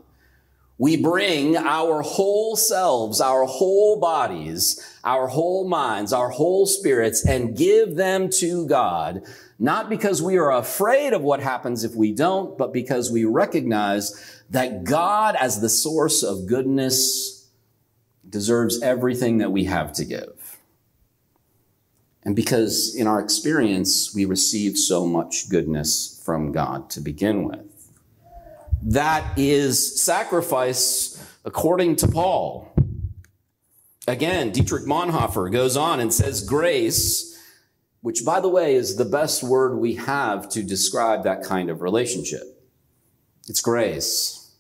We 0.80 0.98
bring 0.98 1.56
our 1.56 2.02
whole 2.02 2.56
selves, 2.56 3.22
our 3.22 3.46
whole 3.46 4.00
bodies, 4.00 4.98
our 5.04 5.28
whole 5.28 5.68
minds, 5.68 6.12
our 6.12 6.30
whole 6.30 6.66
spirits, 6.66 7.26
and 7.26 7.56
give 7.56 7.96
them 7.96 8.30
to 8.32 8.66
God, 8.66 9.22
not 9.60 9.90
because 9.90 10.22
we 10.24 10.38
are 10.38 10.52
afraid 10.52 11.14
of 11.14 11.22
what 11.22 11.40
happens 11.40 11.84
if 11.84 11.94
we 11.94 12.12
don't, 12.12 12.58
but 12.58 12.74
because 12.74 13.12
we 13.12 13.24
recognize 13.24 14.42
that 14.50 14.84
God, 14.84 15.36
as 15.36 15.62
the 15.62 15.70
source 15.70 16.24
of 16.24 16.48
goodness, 16.48 17.48
deserves 18.28 18.82
everything 18.82 19.38
that 19.38 19.52
we 19.52 19.66
have 19.66 19.94
to 19.94 20.06
give 20.06 20.43
and 22.26 22.36
because 22.36 22.96
in 22.96 23.08
our 23.08 23.20
experience 23.20 24.14
we 24.16 24.26
receive 24.26 24.78
so 24.78 25.06
much 25.06 25.50
goodness 25.50 26.22
from 26.26 26.52
God 26.52 26.90
to 26.92 27.02
begin 27.02 27.44
with. 27.44 27.92
That 28.82 29.38
is 29.38 30.02
sacrifice 30.02 31.24
according 31.46 31.98
to 31.98 32.08
Paul. 32.08 32.74
Again, 34.08 34.52
Dietrich 34.52 34.84
Bonhoeffer 34.86 35.52
goes 35.52 35.78
on 35.78 36.00
and 36.00 36.14
says 36.14 36.44
grace, 36.44 37.40
which 38.02 38.26
by 38.26 38.42
the 38.42 38.50
way 38.50 38.76
is 38.76 38.98
the 38.98 39.06
best 39.06 39.44
word 39.44 39.78
we 39.78 39.96
have 39.96 40.50
to 40.50 40.64
describe 40.64 41.24
that 41.24 41.44
kind 41.44 41.70
of 41.70 41.82
relationship. 41.82 42.44
It's 43.48 43.62
grace. 43.62 44.52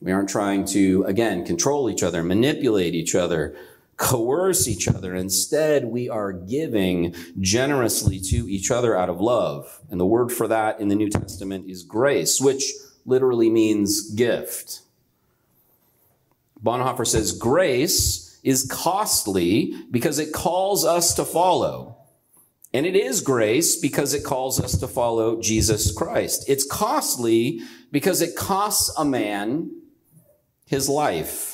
We 0.00 0.12
aren't 0.12 0.28
trying 0.28 0.64
to, 0.66 1.04
again, 1.04 1.46
control 1.46 1.88
each 1.88 2.02
other, 2.02 2.22
manipulate 2.22 2.94
each 2.94 3.14
other, 3.14 3.56
coerce 3.96 4.66
each 4.66 4.88
other. 4.88 5.14
Instead, 5.14 5.84
we 5.84 6.08
are 6.08 6.32
giving 6.32 7.14
generously 7.40 8.20
to 8.20 8.48
each 8.48 8.70
other 8.70 8.96
out 8.96 9.08
of 9.08 9.20
love. 9.20 9.80
And 9.90 10.00
the 10.00 10.06
word 10.06 10.32
for 10.32 10.48
that 10.48 10.80
in 10.80 10.88
the 10.88 10.94
New 10.94 11.08
Testament 11.08 11.68
is 11.68 11.82
grace, 11.82 12.40
which 12.40 12.72
literally 13.06 13.50
means 13.50 14.10
gift. 14.10 14.80
Bonhoeffer 16.62 17.06
says 17.06 17.32
grace 17.32 18.40
is 18.42 18.66
costly 18.70 19.74
because 19.90 20.18
it 20.18 20.32
calls 20.32 20.84
us 20.84 21.14
to 21.14 21.24
follow. 21.24 21.96
And 22.72 22.86
it 22.86 22.96
is 22.96 23.20
grace 23.20 23.76
because 23.76 24.14
it 24.14 24.24
calls 24.24 24.58
us 24.58 24.76
to 24.78 24.88
follow 24.88 25.40
Jesus 25.40 25.92
Christ. 25.92 26.44
It's 26.48 26.66
costly 26.66 27.60
because 27.92 28.20
it 28.20 28.34
costs 28.34 28.92
a 28.98 29.04
man 29.04 29.70
his 30.66 30.88
life. 30.88 31.53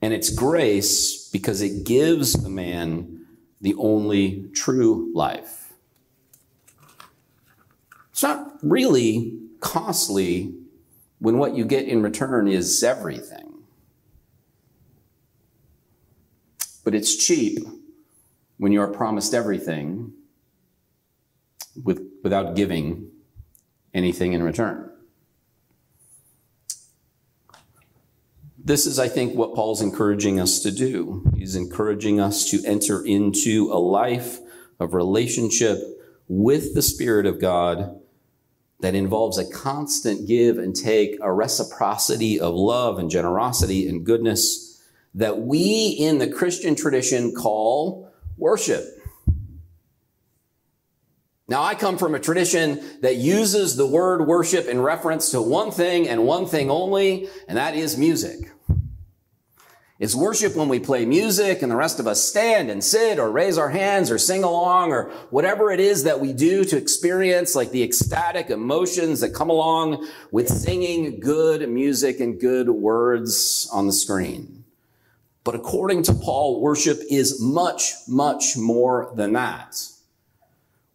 And 0.00 0.12
it's 0.12 0.30
grace 0.30 1.28
because 1.30 1.60
it 1.60 1.84
gives 1.84 2.34
a 2.34 2.48
man 2.48 3.26
the 3.60 3.74
only 3.74 4.48
true 4.54 5.10
life. 5.14 5.72
It's 8.12 8.22
not 8.22 8.58
really 8.62 9.38
costly 9.60 10.54
when 11.18 11.38
what 11.38 11.56
you 11.56 11.64
get 11.64 11.86
in 11.86 12.02
return 12.02 12.48
is 12.48 12.82
everything. 12.82 13.54
But 16.84 16.94
it's 16.94 17.16
cheap 17.16 17.58
when 18.56 18.72
you 18.72 18.80
are 18.80 18.88
promised 18.88 19.34
everything 19.34 20.12
with, 21.84 22.02
without 22.22 22.54
giving 22.56 23.10
anything 23.94 24.32
in 24.32 24.42
return. 24.42 24.90
This 28.68 28.84
is, 28.84 28.98
I 28.98 29.08
think, 29.08 29.34
what 29.34 29.54
Paul's 29.54 29.80
encouraging 29.80 30.38
us 30.38 30.60
to 30.60 30.70
do. 30.70 31.24
He's 31.34 31.56
encouraging 31.56 32.20
us 32.20 32.50
to 32.50 32.62
enter 32.66 33.02
into 33.02 33.70
a 33.72 33.80
life 33.80 34.40
of 34.78 34.92
relationship 34.92 35.78
with 36.28 36.74
the 36.74 36.82
Spirit 36.82 37.24
of 37.24 37.40
God 37.40 37.98
that 38.80 38.94
involves 38.94 39.38
a 39.38 39.50
constant 39.50 40.28
give 40.28 40.58
and 40.58 40.76
take, 40.76 41.16
a 41.22 41.32
reciprocity 41.32 42.38
of 42.38 42.54
love 42.54 42.98
and 42.98 43.08
generosity 43.08 43.88
and 43.88 44.04
goodness 44.04 44.82
that 45.14 45.38
we 45.38 45.96
in 45.98 46.18
the 46.18 46.28
Christian 46.28 46.74
tradition 46.74 47.34
call 47.34 48.12
worship. 48.36 48.84
Now, 51.48 51.62
I 51.62 51.74
come 51.74 51.96
from 51.96 52.14
a 52.14 52.20
tradition 52.20 52.82
that 53.00 53.16
uses 53.16 53.76
the 53.76 53.86
word 53.86 54.26
worship 54.26 54.66
in 54.66 54.82
reference 54.82 55.30
to 55.30 55.40
one 55.40 55.70
thing 55.70 56.06
and 56.06 56.26
one 56.26 56.44
thing 56.44 56.70
only, 56.70 57.30
and 57.48 57.56
that 57.56 57.74
is 57.74 57.96
music. 57.96 58.50
It's 59.98 60.14
worship 60.14 60.54
when 60.54 60.68
we 60.68 60.78
play 60.78 61.04
music 61.04 61.60
and 61.60 61.72
the 61.72 61.76
rest 61.76 61.98
of 61.98 62.06
us 62.06 62.22
stand 62.22 62.70
and 62.70 62.84
sit 62.84 63.18
or 63.18 63.32
raise 63.32 63.58
our 63.58 63.70
hands 63.70 64.12
or 64.12 64.18
sing 64.18 64.44
along 64.44 64.92
or 64.92 65.10
whatever 65.30 65.72
it 65.72 65.80
is 65.80 66.04
that 66.04 66.20
we 66.20 66.32
do 66.32 66.64
to 66.66 66.76
experience 66.76 67.56
like 67.56 67.72
the 67.72 67.82
ecstatic 67.82 68.48
emotions 68.48 69.20
that 69.20 69.34
come 69.34 69.50
along 69.50 70.06
with 70.30 70.48
singing 70.48 71.18
good 71.18 71.68
music 71.68 72.20
and 72.20 72.40
good 72.40 72.70
words 72.70 73.68
on 73.72 73.88
the 73.88 73.92
screen. 73.92 74.64
But 75.42 75.56
according 75.56 76.04
to 76.04 76.14
Paul, 76.14 76.60
worship 76.60 77.00
is 77.10 77.42
much, 77.42 77.94
much 78.06 78.56
more 78.56 79.12
than 79.16 79.32
that. 79.32 79.82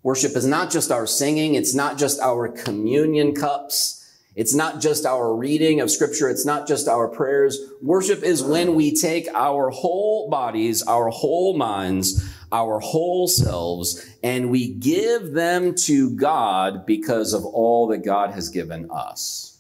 Worship 0.02 0.36
is 0.38 0.46
not 0.46 0.72
just 0.72 0.92
our 0.92 1.08
singing. 1.08 1.56
It's 1.56 1.76
not 1.76 1.98
just 1.98 2.22
our 2.22 2.48
communion 2.48 3.34
cups. 3.34 4.03
It's 4.36 4.56
not 4.56 4.82
just 4.82 5.06
our 5.06 5.36
reading 5.36 5.80
of 5.80 5.92
scripture. 5.92 6.28
It's 6.30 6.46
not 6.46 6.68
just 6.68 6.88
our 6.88 7.08
prayers. 7.08 7.60
Worship 7.82 8.24
is 8.24 8.44
when 8.44 8.74
we 8.74 8.96
take 8.96 9.28
our 9.34 9.70
whole 9.70 10.30
bodies, 10.30 10.82
our 10.84 11.10
whole 11.10 11.56
minds, 11.56 12.28
our 12.52 12.80
whole 12.80 13.28
selves, 13.28 14.04
and 14.24 14.50
we 14.50 14.74
give 14.74 15.34
them 15.34 15.76
to 15.76 16.12
God 16.12 16.86
because 16.86 17.34
of 17.34 17.46
all 17.46 17.88
that 17.88 18.00
God 18.00 18.32
has 18.32 18.50
given 18.50 18.90
us. 18.90 19.60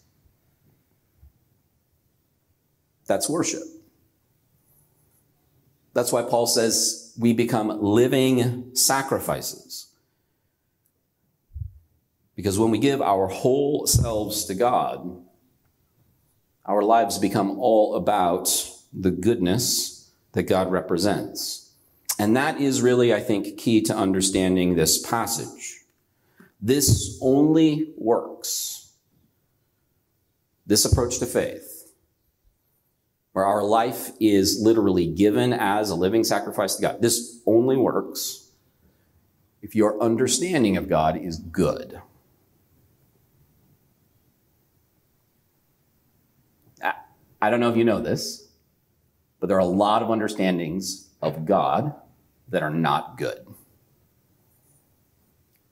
That's 3.05 3.29
worship. 3.29 3.63
That's 5.93 6.11
why 6.11 6.23
Paul 6.23 6.47
says 6.47 7.13
we 7.19 7.33
become 7.33 7.81
living 7.81 8.75
sacrifices. 8.75 9.82
Because 12.35 12.57
when 12.57 12.71
we 12.71 12.79
give 12.79 13.01
our 13.01 13.27
whole 13.27 13.85
selves 13.85 14.45
to 14.45 14.55
God, 14.55 15.23
our 16.65 16.81
lives 16.81 17.17
become 17.19 17.59
all 17.59 17.95
about 17.95 18.49
the 18.91 19.11
goodness 19.11 20.11
that 20.31 20.43
God 20.43 20.71
represents. 20.71 21.71
And 22.17 22.35
that 22.35 22.59
is 22.59 22.81
really, 22.81 23.13
I 23.13 23.19
think, 23.19 23.57
key 23.57 23.81
to 23.83 23.95
understanding 23.95 24.75
this 24.75 25.05
passage. 25.05 25.81
This 26.61 27.17
only 27.21 27.93
works. 27.97 28.91
This 30.65 30.85
approach 30.85 31.19
to 31.19 31.25
faith, 31.25 31.91
where 33.33 33.43
our 33.43 33.63
life 33.63 34.11
is 34.21 34.61
literally 34.61 35.07
given 35.07 35.51
as 35.51 35.89
a 35.89 35.95
living 35.95 36.23
sacrifice 36.23 36.75
to 36.75 36.81
God, 36.81 37.01
this 37.01 37.41
only 37.45 37.75
works 37.75 38.51
if 39.61 39.75
your 39.75 40.01
understanding 40.01 40.77
of 40.77 40.87
God 40.87 41.17
is 41.17 41.37
good. 41.37 42.01
I 47.43 47.49
don't 47.49 47.59
know 47.59 47.69
if 47.69 47.75
you 47.75 47.83
know 47.83 47.99
this, 47.99 48.47
but 49.41 49.47
there 49.47 49.57
are 49.57 49.59
a 49.59 49.65
lot 49.65 50.01
of 50.01 50.09
understandings 50.09 51.09
of 51.21 51.45
God 51.45 51.93
that 52.47 52.63
are 52.63 52.69
not 52.69 53.17
good. 53.17 53.45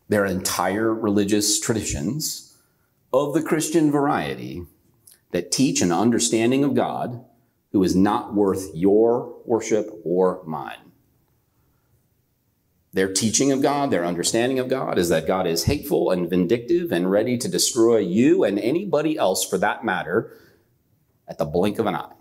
There 0.09 0.23
are 0.23 0.25
entire 0.25 0.93
religious 0.93 1.61
traditions 1.61 2.57
of 3.13 3.33
the 3.33 3.41
Christian 3.41 3.89
variety 3.89 4.65
that 5.31 5.53
teach 5.53 5.81
an 5.81 5.93
understanding 5.93 6.65
of 6.65 6.75
God 6.75 7.23
who 7.71 7.81
is 7.85 7.95
not 7.95 8.33
worth 8.33 8.71
your 8.75 9.37
worship 9.45 9.91
or 10.03 10.43
mine. 10.45 10.91
Their 12.91 13.13
teaching 13.13 13.53
of 13.53 13.61
God, 13.61 13.91
their 13.91 14.03
understanding 14.03 14.59
of 14.59 14.67
God 14.67 14.97
is 14.97 15.07
that 15.07 15.25
God 15.25 15.47
is 15.47 15.63
hateful 15.63 16.11
and 16.11 16.29
vindictive 16.29 16.91
and 16.91 17.09
ready 17.09 17.37
to 17.37 17.47
destroy 17.47 17.99
you 17.99 18.43
and 18.43 18.59
anybody 18.59 19.17
else 19.17 19.47
for 19.47 19.57
that 19.59 19.85
matter 19.85 20.37
at 21.31 21.37
the 21.37 21.45
blink 21.45 21.79
of 21.79 21.85
an 21.85 21.95
eye. 21.95 22.11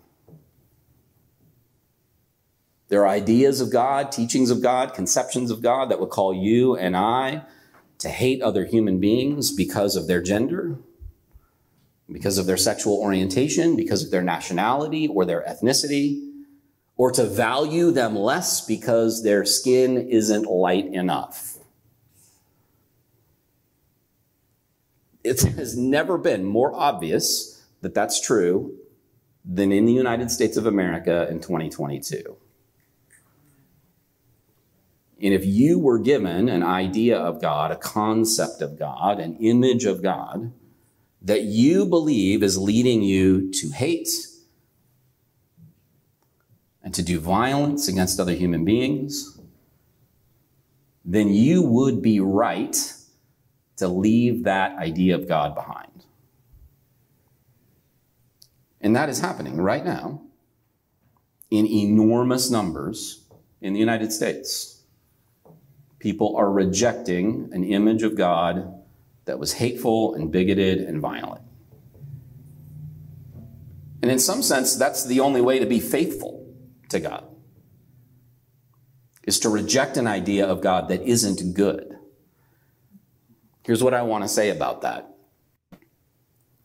There 2.87 3.01
are 3.01 3.09
ideas 3.09 3.59
of 3.59 3.69
God, 3.69 4.09
teachings 4.09 4.49
of 4.49 4.61
God, 4.61 4.93
conceptions 4.93 5.51
of 5.51 5.61
God 5.61 5.91
that 5.91 5.99
would 5.99 6.09
call 6.09 6.33
you 6.33 6.77
and 6.77 6.95
I 6.95 7.43
to 7.99 8.07
hate 8.07 8.41
other 8.41 8.63
human 8.63 9.01
beings 9.01 9.51
because 9.51 9.97
of 9.97 10.07
their 10.07 10.21
gender, 10.21 10.77
because 12.09 12.37
of 12.37 12.45
their 12.45 12.55
sexual 12.55 12.95
orientation, 12.95 13.75
because 13.75 14.01
of 14.01 14.11
their 14.11 14.21
nationality 14.21 15.09
or 15.09 15.25
their 15.25 15.41
ethnicity, 15.41 16.31
or 16.95 17.11
to 17.11 17.25
value 17.25 17.91
them 17.91 18.15
less 18.15 18.65
because 18.65 19.23
their 19.23 19.43
skin 19.43 19.97
isn't 19.97 20.45
light 20.45 20.85
enough. 20.85 21.57
It 25.21 25.41
has 25.41 25.77
never 25.77 26.17
been 26.17 26.45
more 26.45 26.73
obvious 26.73 27.61
that 27.81 27.93
that's 27.93 28.21
true 28.21 28.77
than 29.43 29.71
in 29.71 29.85
the 29.85 29.93
United 29.93 30.29
States 30.31 30.57
of 30.57 30.65
America 30.65 31.27
in 31.29 31.39
2022. 31.39 32.37
And 35.23 35.33
if 35.33 35.45
you 35.45 35.77
were 35.77 35.99
given 35.99 36.49
an 36.49 36.63
idea 36.63 37.17
of 37.17 37.41
God, 37.41 37.71
a 37.71 37.75
concept 37.75 38.61
of 38.61 38.77
God, 38.77 39.19
an 39.19 39.37
image 39.37 39.85
of 39.85 40.01
God, 40.01 40.51
that 41.21 41.43
you 41.43 41.85
believe 41.85 42.41
is 42.41 42.57
leading 42.57 43.03
you 43.03 43.51
to 43.51 43.69
hate 43.69 44.09
and 46.83 46.93
to 46.95 47.03
do 47.03 47.19
violence 47.19 47.87
against 47.87 48.19
other 48.19 48.33
human 48.33 48.65
beings, 48.65 49.39
then 51.05 51.29
you 51.29 51.61
would 51.61 52.01
be 52.01 52.19
right 52.19 52.93
to 53.77 53.87
leave 53.87 54.43
that 54.43 54.77
idea 54.77 55.15
of 55.15 55.27
God 55.27 55.53
behind. 55.53 56.05
And 58.81 58.95
that 58.95 59.09
is 59.09 59.19
happening 59.19 59.57
right 59.57 59.85
now 59.85 60.21
in 61.49 61.67
enormous 61.67 62.49
numbers 62.49 63.25
in 63.61 63.73
the 63.73 63.79
United 63.79 64.11
States. 64.11 64.83
People 65.99 66.35
are 66.35 66.51
rejecting 66.51 67.49
an 67.53 67.63
image 67.63 68.01
of 68.01 68.15
God 68.15 68.83
that 69.25 69.37
was 69.37 69.53
hateful 69.53 70.15
and 70.15 70.31
bigoted 70.31 70.79
and 70.79 70.99
violent. 70.99 71.43
And 74.01 74.09
in 74.09 74.17
some 74.17 74.41
sense, 74.41 74.75
that's 74.75 75.05
the 75.05 75.19
only 75.19 75.41
way 75.41 75.59
to 75.59 75.67
be 75.67 75.79
faithful 75.79 76.51
to 76.89 76.99
God, 76.99 77.23
is 79.23 79.39
to 79.41 79.49
reject 79.49 79.95
an 79.95 80.07
idea 80.07 80.47
of 80.47 80.61
God 80.61 80.87
that 80.87 81.03
isn't 81.03 81.53
good. 81.53 81.95
Here's 83.63 83.83
what 83.83 83.93
I 83.93 84.01
want 84.01 84.23
to 84.23 84.27
say 84.27 84.49
about 84.49 84.81
that. 84.81 85.10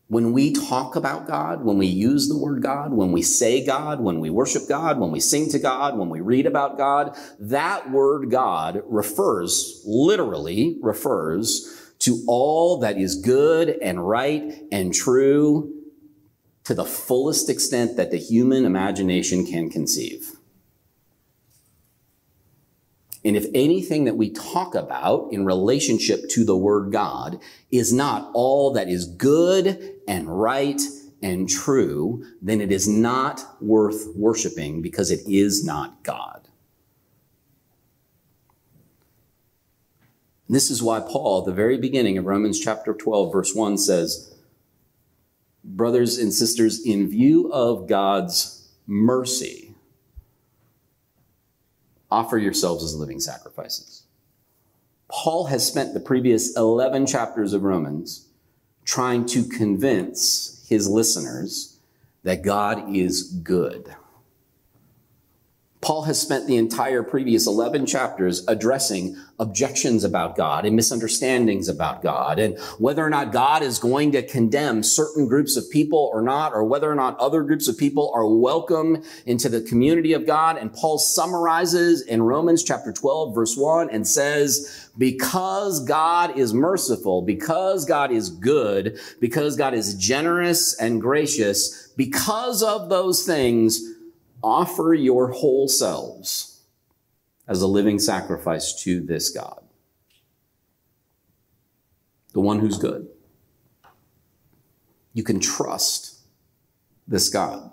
When 0.09 0.33
we 0.33 0.53
talk 0.53 0.95
about 0.95 1.27
God, 1.27 1.64
when 1.64 1.79
we 1.79 1.87
use 1.87 2.29
the 2.29 2.38
word 2.38 2.62
God, 2.62 2.92
when 2.92 3.11
we 3.11 3.23
say 3.23 3.66
God, 3.66 4.01
when 4.01 4.21
we 4.21 4.31
worship 4.31 4.69
God, 4.69 5.01
when 5.01 5.11
we 5.11 5.19
sing 5.19 5.51
to 5.51 5.59
God, 5.59 5.99
when 5.99 6.11
we 6.11 6.21
read 6.21 6.47
about 6.47 6.79
God, 6.79 7.16
that 7.40 7.90
word 7.90 8.31
God 8.31 8.83
refers, 8.87 9.83
literally 9.85 10.79
refers 10.81 11.92
to 12.01 12.23
all 12.29 12.79
that 12.81 12.99
is 12.99 13.16
good 13.16 13.71
and 13.83 14.07
right 14.07 14.62
and 14.71 14.95
true 14.95 15.73
to 16.64 16.75
the 16.75 16.85
fullest 16.85 17.51
extent 17.51 17.97
that 17.97 18.12
the 18.12 18.16
human 18.16 18.64
imagination 18.64 19.45
can 19.45 19.71
conceive. 19.71 20.36
And 23.27 23.37
if 23.37 23.47
anything 23.55 24.05
that 24.05 24.17
we 24.17 24.31
talk 24.31 24.77
about 24.77 25.33
in 25.33 25.45
relationship 25.45 26.29
to 26.29 26.45
the 26.45 26.57
word 26.57 26.93
God 26.93 27.41
is 27.73 27.93
not 27.93 28.31
all 28.35 28.73
that 28.75 28.89
is 28.89 29.05
good 29.05 29.95
and 30.07 30.41
right 30.41 30.81
and 31.21 31.49
true, 31.49 32.25
then 32.41 32.61
it 32.61 32.71
is 32.71 32.87
not 32.87 33.43
worth 33.61 34.15
worshiping 34.15 34.81
because 34.81 35.11
it 35.11 35.23
is 35.27 35.65
not 35.65 36.05
God. 36.05 36.47
This 40.49 40.71
is 40.71 40.81
why 40.81 41.01
Paul, 41.01 41.41
at 41.41 41.47
the 41.47 41.53
very 41.53 41.79
beginning 41.79 42.19
of 42.19 42.27
Romans 42.27 42.61
chapter 42.61 42.95
12, 42.95 43.33
verse 43.33 43.57
1 43.57 43.77
says, 43.79 44.37
Brothers 45.65 46.17
and 46.17 46.33
sisters, 46.33 46.87
in 46.87 47.11
view 47.11 47.53
of 47.53 47.89
God's 47.89 48.69
mercy, 48.87 49.66
offer 52.11 52.38
yourselves 52.38 52.85
as 52.85 52.95
living 52.95 53.21
sacrifices. 53.21 54.03
Paul 55.09 55.47
has 55.47 55.66
spent 55.66 55.95
the 55.95 56.01
previous 56.01 56.57
11 56.57 57.07
chapters 57.07 57.53
of 57.53 57.62
Romans 57.62 58.27
trying 58.85 59.27
to 59.27 59.45
convince 59.45 60.66
his 60.69 60.88
listeners 60.88 61.79
that 62.23 62.42
God 62.42 62.95
is 62.95 63.23
good. 63.23 63.95
Paul 65.87 66.03
has 66.03 66.20
spent 66.20 66.49
the 66.49 66.57
entire 66.57 67.05
previous 67.05 67.46
11 67.46 67.87
chapters 67.87 68.44
addressing 68.49 69.16
objections 69.38 70.03
about 70.03 70.35
God 70.35 70.66
and 70.66 70.75
misunderstandings 70.75 71.68
about 71.68 72.03
God 72.03 72.40
and 72.40 72.59
whether 72.81 73.07
or 73.07 73.09
not 73.09 73.31
God 73.31 73.62
is 73.62 73.79
going 73.79 74.11
to 74.11 74.27
condemn 74.27 74.83
certain 74.83 75.29
groups 75.29 75.57
of 75.57 75.70
people 75.70 76.11
or 76.12 76.22
not, 76.22 76.55
or 76.55 76.64
whether 76.64 76.90
or 76.90 76.96
not 76.96 77.16
other 77.20 77.44
groups 77.44 77.68
of 77.68 77.79
people 77.79 78.11
are 78.16 78.27
welcome 78.27 79.01
into 79.27 79.49
the 79.49 79.61
community 79.61 80.12
of 80.12 80.27
God. 80.27 80.57
And 80.57 80.72
Paul 80.72 80.99
summarizes 80.99 82.03
in 82.03 82.20
Romans 82.20 82.64
chapter 82.64 82.92
12, 82.92 83.33
verse 83.33 83.57
1 83.57 83.88
and 83.90 84.09
says, 84.09 84.90
because 84.99 85.85
God 85.85 86.37
is 86.37 86.53
merciful, 86.53 87.22
because 87.22 87.85
God 87.85 88.11
is 88.11 88.29
good, 88.29 88.99
because 89.20 89.57
God 89.57 89.72
is 89.72 89.94
generous 89.94 90.75
and 90.81 91.01
gracious, 91.01 91.92
because 91.96 92.61
of 92.64 92.88
those 92.88 93.25
things, 93.25 93.92
offer 94.47 94.95
your 94.95 95.33
whole 95.33 95.67
selves 95.67 96.63
as 97.49 97.63
a 97.63 97.67
living 97.67 97.99
sacrifice 97.99 98.81
to 98.85 99.01
this 99.01 99.29
God, 99.31 99.61
the 102.33 102.41
one 102.41 102.61
who's 102.61 102.79
good. 102.79 103.09
You 105.15 105.25
can 105.25 105.41
trust 105.41 106.21
this 107.09 107.29
God. 107.29 107.73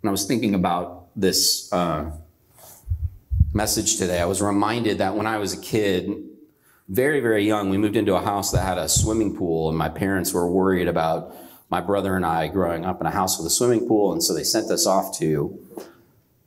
When 0.00 0.08
I 0.08 0.10
was 0.10 0.26
thinking 0.26 0.56
about 0.56 1.08
this 1.14 1.72
uh, 1.72 2.10
message 3.52 3.96
today, 3.96 4.20
I 4.20 4.24
was 4.24 4.42
reminded 4.42 4.98
that 4.98 5.14
when 5.14 5.28
I 5.28 5.38
was 5.38 5.52
a 5.52 5.60
kid, 5.60 6.10
very, 6.88 7.20
very 7.20 7.46
young, 7.46 7.70
we 7.70 7.78
moved 7.78 7.96
into 7.96 8.16
a 8.16 8.20
house 8.20 8.50
that 8.50 8.64
had 8.64 8.76
a 8.76 8.88
swimming 8.88 9.36
pool, 9.36 9.68
and 9.68 9.78
my 9.78 9.88
parents 9.88 10.32
were 10.32 10.50
worried 10.50 10.88
about 10.88 11.32
my 11.68 11.80
brother 11.80 12.16
and 12.16 12.24
I 12.24 12.48
growing 12.48 12.84
up 12.84 13.00
in 13.00 13.06
a 13.06 13.10
house 13.10 13.38
with 13.38 13.46
a 13.46 13.50
swimming 13.50 13.86
pool, 13.88 14.12
and 14.12 14.22
so 14.22 14.34
they 14.34 14.44
sent 14.44 14.70
us 14.70 14.86
off 14.86 15.18
to 15.18 15.58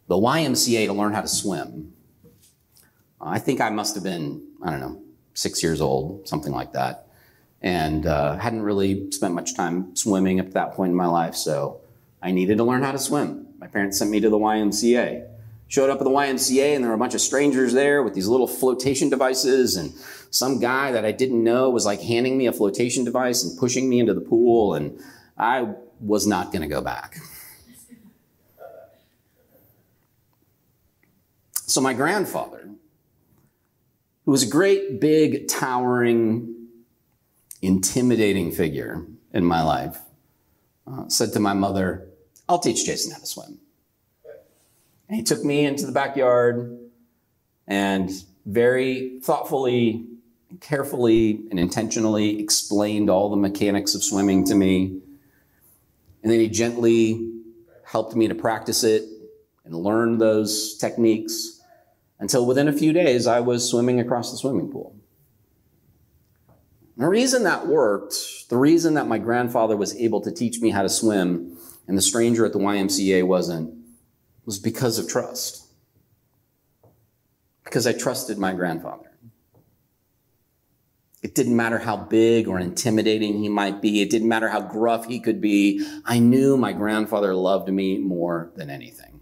the 0.08 0.16
YMCA 0.16 0.86
to 0.88 0.94
learn 0.94 1.14
how 1.14 1.22
to 1.22 1.28
swim. 1.28 1.94
I 3.22 3.40
think 3.40 3.60
I 3.60 3.70
must 3.70 3.96
have 3.96 4.04
been, 4.04 4.48
I 4.64 4.72
don't 4.72 4.80
know, 4.80 5.02
six 5.34 5.62
years 5.62 5.82
old, 5.82 6.28
something 6.28 6.54
like 6.54 6.74
that, 6.74 7.08
and 7.62 8.06
uh, 8.06 8.38
hadn't 8.38 8.62
really 8.62 9.12
spent 9.12 9.34
much 9.34 9.56
time 9.56 9.96
swimming 9.96 10.40
at 10.40 10.54
that 10.54 10.74
point 10.74 10.92
in 10.92 10.96
my 10.96 11.08
life, 11.08 11.36
so 11.36 11.82
I 12.22 12.32
needed 12.32 12.58
to 12.58 12.64
learn 12.64 12.84
how 12.84 12.92
to 12.92 13.00
swim. 13.00 13.48
My 13.60 13.68
parents 13.68 13.98
sent 13.98 14.12
me 14.12 14.20
to 14.22 14.30
the 14.30 14.38
YMCA. 14.38 15.28
Showed 15.68 15.90
up 15.90 16.00
at 16.00 16.04
the 16.04 16.10
YMCA 16.10 16.74
and 16.74 16.84
there 16.84 16.90
were 16.90 16.96
a 16.96 17.00
bunch 17.00 17.14
of 17.14 17.22
strangers 17.22 17.74
there 17.74 18.02
with 18.02 18.16
these 18.16 18.28
little 18.28 18.48
flotation 18.48 19.10
devices 19.10 19.76
and 19.76 19.94
some 20.32 20.60
guy 20.60 20.92
that 20.92 21.06
I 21.06 21.12
didn't 21.12 21.44
know 21.44 21.70
was 21.70 21.86
like 21.86 22.02
handing 22.02 22.38
me 22.38 22.48
a 22.48 22.54
flotation 22.54 23.04
device 23.04 23.44
and 23.44 23.58
pushing 23.58 23.90
me 23.90 24.00
into 24.00 24.14
the 24.14 24.22
pool 24.22 24.74
and 24.74 25.00
I 25.38 25.74
was 26.00 26.28
not 26.28 26.52
going 26.52 26.62
to 26.62 26.68
go 26.68 26.82
back. 26.82 27.18
So 31.70 31.82
my 31.82 31.94
grandfather, 31.94 32.68
who 34.26 34.32
was 34.32 34.42
a 34.42 34.50
great, 34.50 35.00
big, 35.00 35.48
towering, 35.48 36.68
intimidating 37.62 38.52
figure 38.52 39.06
in 39.34 39.46
my 39.46 39.62
life, 39.62 40.00
uh, 40.88 41.08
said 41.10 41.32
to 41.34 41.40
my 41.40 41.54
mother, 41.54 42.08
I'll 42.50 42.58
teach 42.58 42.88
Jason 42.88 43.12
how 43.12 43.20
to 43.20 43.26
swim. 43.28 43.60
And 45.08 45.18
he 45.18 45.22
took 45.22 45.44
me 45.44 45.64
into 45.64 45.86
the 45.86 45.92
backyard 45.92 46.76
and 47.68 48.10
very 48.48 49.20
thoughtfully, 49.22 50.08
carefully, 50.60 51.42
and 51.50 51.60
intentionally 51.60 52.40
explained 52.40 53.10
all 53.10 53.30
the 53.30 53.38
mechanics 53.38 53.96
of 53.96 54.04
swimming 54.04 54.44
to 54.46 54.56
me. 54.56 55.00
And 56.24 56.32
then 56.32 56.40
he 56.40 56.50
gently 56.50 57.32
helped 57.86 58.16
me 58.16 58.28
to 58.28 58.36
practice 58.36 58.84
it 58.84 59.04
and 59.64 59.76
learn 59.76 60.18
those 60.18 60.78
techniques 60.78 61.62
until 62.20 62.46
within 62.46 62.68
a 62.68 62.74
few 62.74 62.94
days 62.94 63.28
I 63.28 63.40
was 63.40 63.68
swimming 63.68 64.00
across 64.00 64.32
the 64.32 64.38
swimming 64.38 64.72
pool. 64.72 64.96
The 66.98 67.08
reason 67.08 67.44
that 67.44 67.68
worked, 67.68 68.50
the 68.50 68.58
reason 68.58 68.96
that 68.96 69.08
my 69.08 69.20
grandfather 69.20 69.78
was 69.78 69.96
able 69.96 70.20
to 70.22 70.32
teach 70.32 70.60
me 70.60 70.70
how 70.70 70.82
to 70.82 70.90
swim 70.90 71.58
and 71.88 71.98
the 71.98 72.02
stranger 72.02 72.46
at 72.46 72.52
the 72.52 72.60
YMCA 72.60 73.26
wasn't, 73.26 73.74
was 74.46 74.60
because 74.60 75.00
of 75.00 75.08
trust. 75.08 75.66
Because 77.64 77.88
I 77.88 77.94
trusted 77.94 78.38
my 78.38 78.54
grandfather. 78.54 79.09
It 81.22 81.36
didn't 81.36 81.56
matter 81.56 81.80
how 81.80 81.98
big 81.98 82.48
or 82.48 82.60
intimidating 82.60 83.40
he 83.40 83.50
might 83.50 83.82
be. 83.82 84.02
It 84.02 84.10
didn't 84.10 84.30
matter 84.30 84.48
how 84.48 84.62
gruff 84.62 85.06
he 85.06 85.20
could 85.20 85.42
be. 85.42 85.86
I 86.06 86.20
knew 86.20 86.56
my 86.56 86.72
grandfather 86.72 87.34
loved 87.34 87.70
me 87.70 87.98
more 87.98 88.52
than 88.56 88.70
anything. 88.70 89.20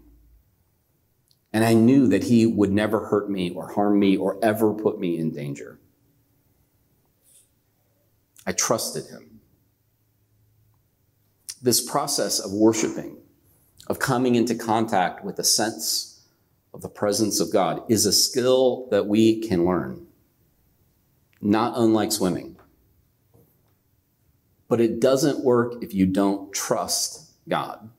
And 1.52 1.64
I 1.64 1.74
knew 1.74 2.06
that 2.08 2.24
he 2.24 2.46
would 2.46 2.70
never 2.70 3.06
hurt 3.06 3.28
me 3.28 3.50
or 3.50 3.72
harm 3.72 3.98
me 3.98 4.16
or 4.16 4.38
ever 4.44 4.74
put 4.74 5.00
me 5.00 5.18
in 5.18 5.32
danger. 5.32 5.80
I 8.46 8.52
trusted 8.52 9.06
him. 9.06 9.40
This 11.60 11.84
process 11.84 12.38
of 12.38 12.52
worshiping, 12.52 13.16
of 13.88 13.98
coming 13.98 14.36
into 14.36 14.54
contact 14.54 15.24
with 15.24 15.38
a 15.40 15.44
sense 15.44 16.22
of 16.72 16.82
the 16.82 16.88
presence 16.88 17.40
of 17.40 17.52
God, 17.52 17.82
is 17.88 18.06
a 18.06 18.12
skill 18.12 18.86
that 18.90 19.06
we 19.06 19.40
can 19.40 19.64
learn 19.64 20.07
not 21.40 21.74
unlike 21.76 22.12
swimming. 22.12 22.56
But 24.68 24.80
it 24.80 25.00
doesn't 25.00 25.44
work 25.44 25.82
if 25.82 25.94
you 25.94 26.06
don't 26.06 26.52
trust 26.52 27.30
God. 27.48 27.90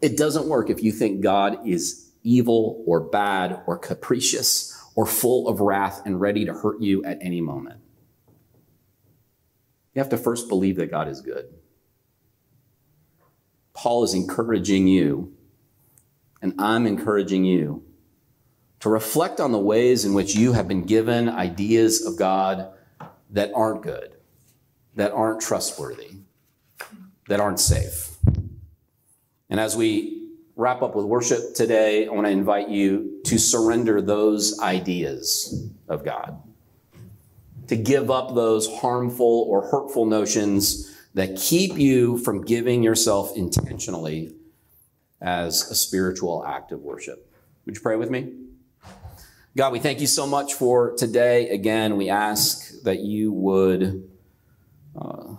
It 0.00 0.16
doesn't 0.16 0.48
work 0.48 0.70
if 0.70 0.82
you 0.82 0.90
think 0.90 1.20
God 1.20 1.66
is 1.66 2.10
evil 2.22 2.82
or 2.86 3.00
bad 3.00 3.62
or 3.66 3.76
capricious 3.78 4.76
or 4.94 5.06
full 5.06 5.48
of 5.48 5.60
wrath 5.60 6.02
and 6.04 6.20
ready 6.20 6.44
to 6.44 6.52
hurt 6.52 6.80
you 6.80 7.04
at 7.04 7.18
any 7.20 7.40
moment. 7.40 7.80
You 9.94 10.00
have 10.00 10.08
to 10.10 10.16
first 10.16 10.48
believe 10.48 10.76
that 10.76 10.90
God 10.90 11.08
is 11.08 11.20
good. 11.20 11.46
Paul 13.74 14.04
is 14.04 14.14
encouraging 14.14 14.86
you, 14.86 15.34
and 16.40 16.54
I'm 16.58 16.86
encouraging 16.86 17.44
you 17.44 17.84
to 18.82 18.88
reflect 18.88 19.38
on 19.38 19.52
the 19.52 19.58
ways 19.60 20.04
in 20.04 20.12
which 20.12 20.34
you 20.34 20.52
have 20.54 20.66
been 20.66 20.82
given 20.82 21.28
ideas 21.28 22.04
of 22.04 22.16
God 22.16 22.72
that 23.30 23.52
aren't 23.54 23.82
good, 23.82 24.16
that 24.96 25.12
aren't 25.12 25.40
trustworthy, 25.40 26.16
that 27.28 27.38
aren't 27.38 27.60
safe. 27.60 28.16
And 29.48 29.60
as 29.60 29.76
we 29.76 30.30
wrap 30.56 30.82
up 30.82 30.96
with 30.96 31.04
worship 31.04 31.54
today, 31.54 32.06
I 32.06 32.10
want 32.10 32.26
to 32.26 32.32
invite 32.32 32.70
you 32.70 33.20
to 33.26 33.38
surrender 33.38 34.02
those 34.02 34.58
ideas 34.58 35.70
of 35.86 36.04
God, 36.04 36.42
to 37.68 37.76
give 37.76 38.10
up 38.10 38.34
those 38.34 38.66
harmful 38.80 39.46
or 39.48 39.70
hurtful 39.70 40.06
notions 40.06 40.92
that 41.14 41.36
keep 41.36 41.78
you 41.78 42.18
from 42.18 42.44
giving 42.44 42.82
yourself 42.82 43.36
intentionally 43.36 44.34
as 45.20 45.70
a 45.70 45.76
spiritual 45.76 46.44
act 46.44 46.72
of 46.72 46.80
worship. 46.80 47.32
Would 47.64 47.76
you 47.76 47.80
pray 47.80 47.94
with 47.94 48.10
me? 48.10 48.41
God, 49.54 49.74
we 49.74 49.80
thank 49.80 50.00
you 50.00 50.06
so 50.06 50.26
much 50.26 50.54
for 50.54 50.96
today. 50.96 51.50
Again, 51.50 51.98
we 51.98 52.08
ask 52.08 52.82
that 52.84 53.00
you 53.00 53.30
would 53.32 54.08
uh, 54.98 55.34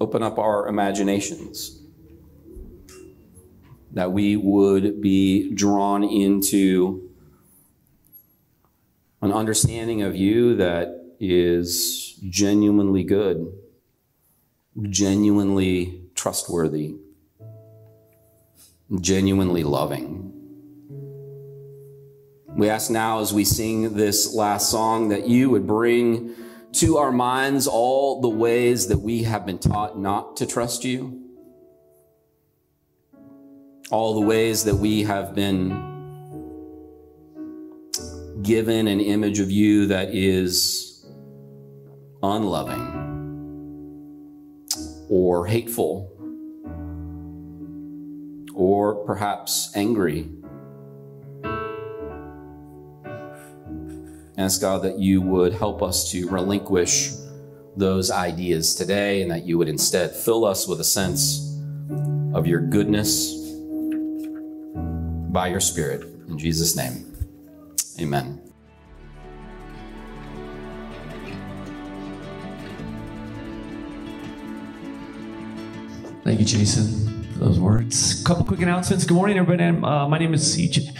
open 0.00 0.22
up 0.22 0.38
our 0.38 0.66
imaginations, 0.66 1.82
that 3.92 4.12
we 4.12 4.36
would 4.36 5.02
be 5.02 5.52
drawn 5.52 6.02
into 6.02 7.10
an 9.20 9.32
understanding 9.32 10.00
of 10.00 10.16
you 10.16 10.56
that 10.56 11.14
is 11.20 12.18
genuinely 12.26 13.04
good, 13.04 13.52
genuinely 14.88 16.04
trustworthy, 16.14 16.94
genuinely 18.98 19.62
loving. 19.62 20.29
We 22.60 22.68
ask 22.68 22.90
now 22.90 23.20
as 23.20 23.32
we 23.32 23.46
sing 23.46 23.94
this 23.94 24.34
last 24.34 24.70
song 24.70 25.08
that 25.08 25.26
you 25.26 25.48
would 25.48 25.66
bring 25.66 26.34
to 26.72 26.98
our 26.98 27.10
minds 27.10 27.66
all 27.66 28.20
the 28.20 28.28
ways 28.28 28.88
that 28.88 28.98
we 28.98 29.22
have 29.22 29.46
been 29.46 29.58
taught 29.58 29.98
not 29.98 30.36
to 30.36 30.46
trust 30.46 30.84
you, 30.84 31.22
all 33.90 34.12
the 34.12 34.26
ways 34.26 34.64
that 34.64 34.74
we 34.74 35.04
have 35.04 35.34
been 35.34 35.70
given 38.42 38.88
an 38.88 39.00
image 39.00 39.40
of 39.40 39.50
you 39.50 39.86
that 39.86 40.14
is 40.14 41.06
unloving 42.22 42.98
or 45.08 45.46
hateful 45.46 46.12
or 48.54 48.96
perhaps 49.06 49.74
angry 49.74 50.28
ask 54.40 54.60
God 54.60 54.82
that 54.82 54.98
you 54.98 55.20
would 55.20 55.52
help 55.52 55.82
us 55.82 56.10
to 56.12 56.26
relinquish 56.28 57.10
those 57.76 58.10
ideas 58.10 58.74
today 58.74 59.20
and 59.22 59.30
that 59.30 59.44
you 59.44 59.58
would 59.58 59.68
instead 59.68 60.16
fill 60.16 60.46
us 60.46 60.66
with 60.66 60.80
a 60.80 60.84
sense 60.84 61.58
of 62.32 62.46
your 62.46 62.60
goodness 62.60 63.34
by 65.30 65.48
your 65.48 65.60
Spirit. 65.60 66.02
In 66.28 66.38
Jesus' 66.38 66.74
name, 66.74 67.14
amen. 68.00 68.40
Thank 76.24 76.40
you, 76.40 76.46
Jason, 76.46 77.24
for 77.32 77.38
those 77.40 77.58
words. 77.60 78.22
A 78.22 78.24
couple 78.24 78.44
quick 78.44 78.60
announcements. 78.60 79.04
Good 79.04 79.14
morning, 79.14 79.38
everybody. 79.38 79.68
Uh, 79.68 80.08
my 80.08 80.18
name 80.18 80.32
is 80.32 80.56
CJ. 80.56 80.96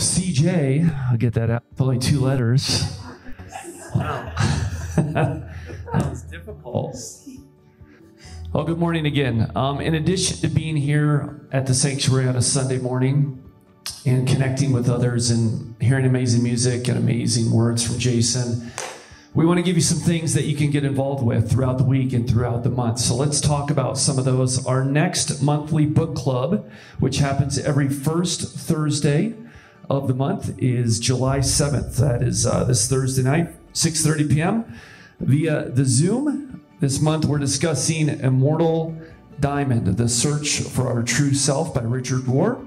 CJ, 0.00 1.10
I'll 1.10 1.18
get 1.18 1.34
that 1.34 1.50
out. 1.50 1.62
Only 1.78 1.98
two 1.98 2.20
letters. 2.20 2.98
Wow. 3.94 4.32
that 4.96 5.52
was 5.92 6.22
difficult. 6.22 6.96
Well, 8.54 8.64
good 8.64 8.78
morning 8.78 9.04
again. 9.04 9.52
Um, 9.54 9.82
in 9.82 9.94
addition 9.94 10.38
to 10.38 10.48
being 10.48 10.76
here 10.76 11.46
at 11.52 11.66
the 11.66 11.74
sanctuary 11.74 12.26
on 12.28 12.36
a 12.36 12.40
Sunday 12.40 12.78
morning 12.78 13.44
and 14.06 14.26
connecting 14.26 14.72
with 14.72 14.88
others 14.88 15.30
and 15.30 15.76
hearing 15.82 16.06
amazing 16.06 16.42
music 16.42 16.88
and 16.88 16.96
amazing 16.96 17.52
words 17.52 17.86
from 17.86 17.98
Jason, 17.98 18.72
we 19.34 19.44
want 19.44 19.58
to 19.58 19.62
give 19.62 19.76
you 19.76 19.82
some 19.82 19.98
things 19.98 20.32
that 20.32 20.44
you 20.44 20.56
can 20.56 20.70
get 20.70 20.82
involved 20.82 21.22
with 21.22 21.50
throughout 21.50 21.76
the 21.76 21.84
week 21.84 22.14
and 22.14 22.28
throughout 22.28 22.64
the 22.64 22.70
month. 22.70 23.00
So 23.00 23.14
let's 23.14 23.38
talk 23.38 23.70
about 23.70 23.98
some 23.98 24.18
of 24.18 24.24
those. 24.24 24.64
Our 24.66 24.82
next 24.82 25.42
monthly 25.42 25.84
book 25.84 26.16
club, 26.16 26.70
which 27.00 27.18
happens 27.18 27.58
every 27.58 27.90
first 27.90 28.56
Thursday 28.56 29.34
of 29.90 30.06
the 30.06 30.14
month 30.14 30.54
is 30.56 31.00
July 31.00 31.40
7th. 31.40 31.96
That 31.96 32.22
is 32.22 32.46
uh, 32.46 32.62
this 32.62 32.88
Thursday 32.88 33.24
night, 33.24 33.48
6:30 33.72 34.30
p.m. 34.30 34.64
Via 35.18 35.68
the 35.68 35.84
Zoom. 35.84 36.62
This 36.78 37.02
month 37.02 37.24
we're 37.24 37.38
discussing 37.38 38.08
Immortal 38.08 38.96
Diamond: 39.40 39.98
The 39.98 40.08
Search 40.08 40.60
for 40.60 40.86
Our 40.86 41.02
True 41.02 41.34
Self 41.34 41.74
by 41.74 41.82
Richard 41.82 42.20
Rohr. 42.20 42.64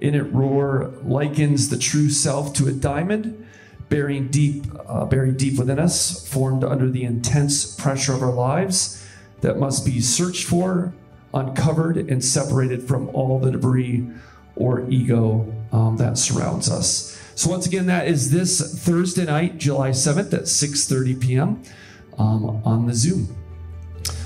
In 0.00 0.14
it, 0.14 0.32
Rohr 0.32 1.04
likens 1.04 1.68
the 1.68 1.76
true 1.76 2.08
self 2.08 2.54
to 2.54 2.68
a 2.68 2.72
diamond 2.72 3.46
buried 3.88 4.30
deep, 4.30 4.64
uh, 4.86 5.04
buried 5.04 5.36
deep 5.36 5.58
within 5.58 5.80
us, 5.80 6.26
formed 6.28 6.62
under 6.62 6.88
the 6.88 7.02
intense 7.02 7.74
pressure 7.74 8.14
of 8.14 8.22
our 8.22 8.32
lives, 8.32 9.04
that 9.40 9.58
must 9.58 9.84
be 9.84 10.00
searched 10.00 10.46
for, 10.46 10.94
uncovered, 11.34 11.96
and 11.96 12.24
separated 12.24 12.84
from 12.84 13.08
all 13.08 13.40
the 13.40 13.50
debris 13.50 14.08
or 14.54 14.88
ego 14.88 15.52
um, 15.72 15.96
that 15.96 16.18
surrounds 16.18 16.70
us. 16.70 17.20
So 17.34 17.48
once 17.50 17.66
again, 17.66 17.86
that 17.86 18.06
is 18.06 18.30
this 18.30 18.84
Thursday 18.84 19.24
night, 19.24 19.58
July 19.58 19.90
7th 19.90 20.32
at 20.32 20.42
6:30 20.42 21.20
p.m. 21.20 21.62
Um, 22.18 22.60
on 22.64 22.86
the 22.86 22.94
Zoom. 22.94 23.34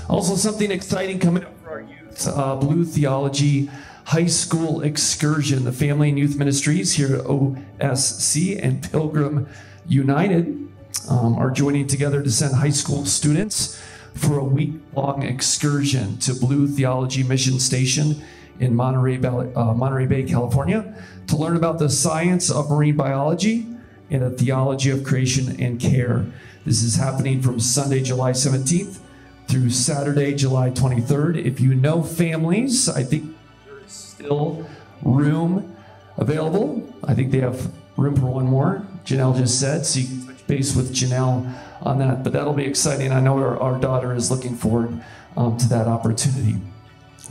Also, 0.09 0.35
something 0.35 0.69
exciting 0.69 1.19
coming 1.19 1.43
up 1.43 1.57
for 1.63 1.69
our 1.71 1.81
youth: 1.81 2.27
uh, 2.27 2.55
Blue 2.55 2.83
Theology 2.83 3.69
High 4.05 4.25
School 4.25 4.81
Excursion. 4.81 5.63
The 5.63 5.71
Family 5.71 6.09
and 6.09 6.19
Youth 6.19 6.35
Ministries 6.35 6.93
here 6.93 7.15
at 7.15 7.23
OSC 7.23 8.59
and 8.61 8.83
Pilgrim 8.91 9.47
United 9.87 10.67
um, 11.09 11.35
are 11.35 11.51
joining 11.51 11.87
together 11.87 12.21
to 12.21 12.31
send 12.31 12.55
high 12.55 12.69
school 12.69 13.05
students 13.05 13.81
for 14.13 14.39
a 14.39 14.43
week-long 14.43 15.23
excursion 15.23 16.17
to 16.17 16.33
Blue 16.33 16.67
Theology 16.67 17.23
Mission 17.23 17.59
Station 17.59 18.23
in 18.59 18.75
Monterey, 18.75 19.23
uh, 19.23 19.73
Monterey 19.73 20.05
Bay, 20.05 20.23
California, 20.23 20.95
to 21.27 21.35
learn 21.35 21.55
about 21.55 21.79
the 21.79 21.89
science 21.89 22.49
of 22.49 22.69
marine 22.69 22.95
biology 22.95 23.67
and 24.09 24.23
a 24.23 24.29
theology 24.29 24.89
of 24.89 25.03
creation 25.03 25.59
and 25.59 25.79
care. 25.79 26.25
This 26.65 26.81
is 26.81 26.95
happening 26.95 27.41
from 27.41 27.59
Sunday, 27.59 28.01
July 28.01 28.31
17th 28.31 28.99
through 29.47 29.69
Saturday, 29.69 30.33
July 30.33 30.71
23rd. 30.71 31.43
If 31.43 31.59
you 31.59 31.75
know 31.75 32.01
families, 32.01 32.89
I 32.89 33.03
think 33.03 33.35
there's 33.65 33.91
still 33.91 34.67
room 35.03 35.75
available. 36.17 36.87
I 37.03 37.13
think 37.13 37.31
they 37.31 37.39
have 37.39 37.71
room 37.97 38.15
for 38.15 38.27
one 38.27 38.45
more. 38.45 38.85
Janelle 39.05 39.37
just 39.37 39.59
said, 39.59 39.85
so 39.85 39.99
you 39.99 40.07
can 40.07 40.35
base 40.47 40.75
with 40.75 40.93
Janelle 40.93 41.53
on 41.81 41.99
that. 41.99 42.23
But 42.23 42.33
that'll 42.33 42.53
be 42.53 42.65
exciting. 42.65 43.11
I 43.11 43.19
know 43.19 43.37
our, 43.37 43.59
our 43.59 43.79
daughter 43.79 44.13
is 44.13 44.31
looking 44.31 44.55
forward 44.55 45.01
um, 45.37 45.57
to 45.57 45.69
that 45.69 45.87
opportunity. 45.87 46.55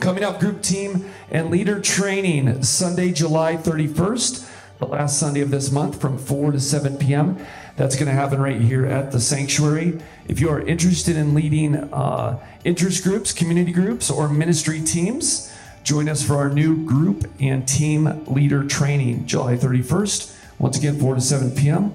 Coming 0.01 0.25
up, 0.25 0.41
group 0.41 0.61
team 0.61 1.11
and 1.31 1.51
leader 1.51 1.81
training, 1.81 2.63
Sunday, 2.63 3.13
July 3.13 3.57
31st, 3.57 4.51
the 4.79 4.87
last 4.87 5.19
Sunday 5.19 5.41
of 5.41 5.51
this 5.51 5.71
month 5.71 6.01
from 6.01 6.19
4 6.19 6.53
to 6.53 6.61
7 6.61 6.99
p.m. 6.99 7.39
That's 7.77 7.95
going 7.95 8.09
to 8.09 8.13
happen 8.13 8.41
right 8.41 8.61
here 8.61 8.85
at 8.87 9.13
the 9.13 9.21
sanctuary. 9.21 10.01
If 10.29 10.41
you 10.41 10.51
are 10.51 10.61
interested 10.61 11.17
in 11.17 11.33
leading 11.33 11.77
uh, 11.77 12.45
interest 12.65 13.05
groups, 13.05 13.33
community 13.33 13.73
groups, 13.73 14.11
or 14.11 14.29
ministry 14.29 14.81
teams, 14.83 15.53
join 15.85 16.09
us 16.09 16.23
for 16.23 16.35
our 16.37 16.51
new 16.51 16.85
group 16.85 17.31
and 17.41 17.67
team 17.67 18.25
leader 18.27 18.65
training, 18.65 19.27
July 19.27 19.57
31st. 19.57 20.37
Once 20.59 20.77
again, 20.77 20.99
4 20.99 21.15
to 21.15 21.21
7 21.21 21.53
p.m. 21.53 21.95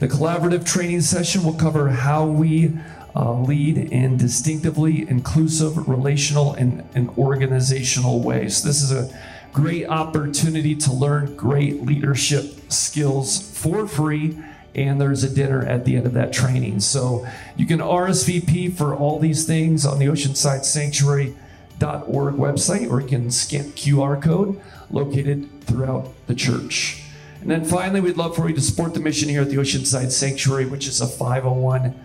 The 0.00 0.08
collaborative 0.08 0.66
training 0.66 1.02
session 1.02 1.44
will 1.44 1.54
cover 1.54 1.88
how 1.90 2.26
we 2.26 2.76
uh, 3.14 3.32
lead 3.32 3.76
in 3.76 4.16
distinctively 4.16 5.08
inclusive, 5.08 5.88
relational, 5.88 6.54
and, 6.54 6.88
and 6.94 7.10
organizational 7.10 8.22
ways. 8.22 8.62
This 8.62 8.82
is 8.82 8.92
a 8.92 9.12
great 9.52 9.86
opportunity 9.86 10.74
to 10.76 10.92
learn 10.92 11.34
great 11.36 11.82
leadership 11.82 12.70
skills 12.70 13.50
for 13.58 13.86
free. 13.88 14.38
And 14.74 15.00
there's 15.00 15.24
a 15.24 15.34
dinner 15.34 15.66
at 15.66 15.84
the 15.84 15.96
end 15.96 16.06
of 16.06 16.12
that 16.12 16.32
training. 16.32 16.80
So 16.80 17.26
you 17.56 17.66
can 17.66 17.80
RSVP 17.80 18.76
for 18.76 18.94
all 18.94 19.18
these 19.18 19.44
things 19.44 19.84
on 19.84 19.98
the 19.98 20.06
Oceanside 20.06 20.64
Sanctuary.org 20.64 22.34
website, 22.34 22.88
or 22.88 23.00
you 23.00 23.08
can 23.08 23.30
scan 23.32 23.64
QR 23.72 24.22
code 24.22 24.60
located 24.90 25.48
throughout 25.62 26.12
the 26.28 26.36
church. 26.36 27.02
And 27.40 27.50
then 27.50 27.64
finally, 27.64 28.00
we'd 28.00 28.16
love 28.16 28.36
for 28.36 28.48
you 28.48 28.54
to 28.54 28.60
support 28.60 28.94
the 28.94 29.00
mission 29.00 29.28
here 29.28 29.42
at 29.42 29.48
the 29.48 29.56
Oceanside 29.56 30.12
Sanctuary, 30.12 30.66
which 30.66 30.86
is 30.86 31.00
a 31.00 31.06
501 31.08 31.98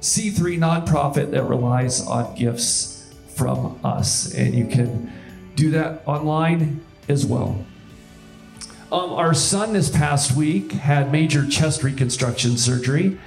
C3 0.00 0.58
nonprofit 0.58 1.30
that 1.32 1.44
relies 1.44 2.06
on 2.06 2.34
gifts 2.34 3.12
from 3.34 3.78
us. 3.84 4.34
And 4.34 4.54
you 4.54 4.66
can 4.66 5.12
do 5.54 5.70
that 5.72 6.02
online 6.06 6.84
as 7.08 7.26
well. 7.26 7.64
Um, 8.92 9.12
our 9.12 9.34
son 9.34 9.72
this 9.72 9.88
past 9.88 10.34
week 10.34 10.72
had 10.72 11.12
major 11.12 11.46
chest 11.46 11.82
reconstruction 11.82 12.56
surgery. 12.56 13.18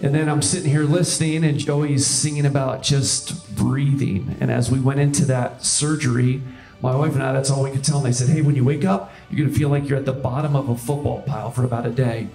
And 0.00 0.14
then 0.14 0.28
I'm 0.28 0.42
sitting 0.42 0.70
here 0.70 0.84
listening, 0.84 1.44
and 1.44 1.58
Joey's 1.58 2.06
singing 2.06 2.46
about 2.46 2.82
just 2.82 3.54
breathing. 3.56 4.36
And 4.40 4.50
as 4.50 4.70
we 4.70 4.78
went 4.78 5.00
into 5.00 5.24
that 5.26 5.64
surgery, 5.64 6.40
my 6.80 6.94
wife 6.94 7.14
and 7.14 7.22
I, 7.22 7.32
that's 7.32 7.50
all 7.50 7.64
we 7.64 7.72
could 7.72 7.82
tell 7.82 7.98
them. 7.98 8.04
They 8.04 8.12
said, 8.12 8.28
Hey, 8.28 8.40
when 8.40 8.54
you 8.54 8.64
wake 8.64 8.84
up, 8.84 9.12
you're 9.28 9.38
going 9.38 9.52
to 9.52 9.58
feel 9.58 9.68
like 9.68 9.88
you're 9.88 9.98
at 9.98 10.04
the 10.04 10.12
bottom 10.12 10.54
of 10.54 10.68
a 10.68 10.76
football 10.76 11.22
pile 11.22 11.50
for 11.50 11.64
about 11.64 11.84
a 11.84 11.90
day. 11.90 12.28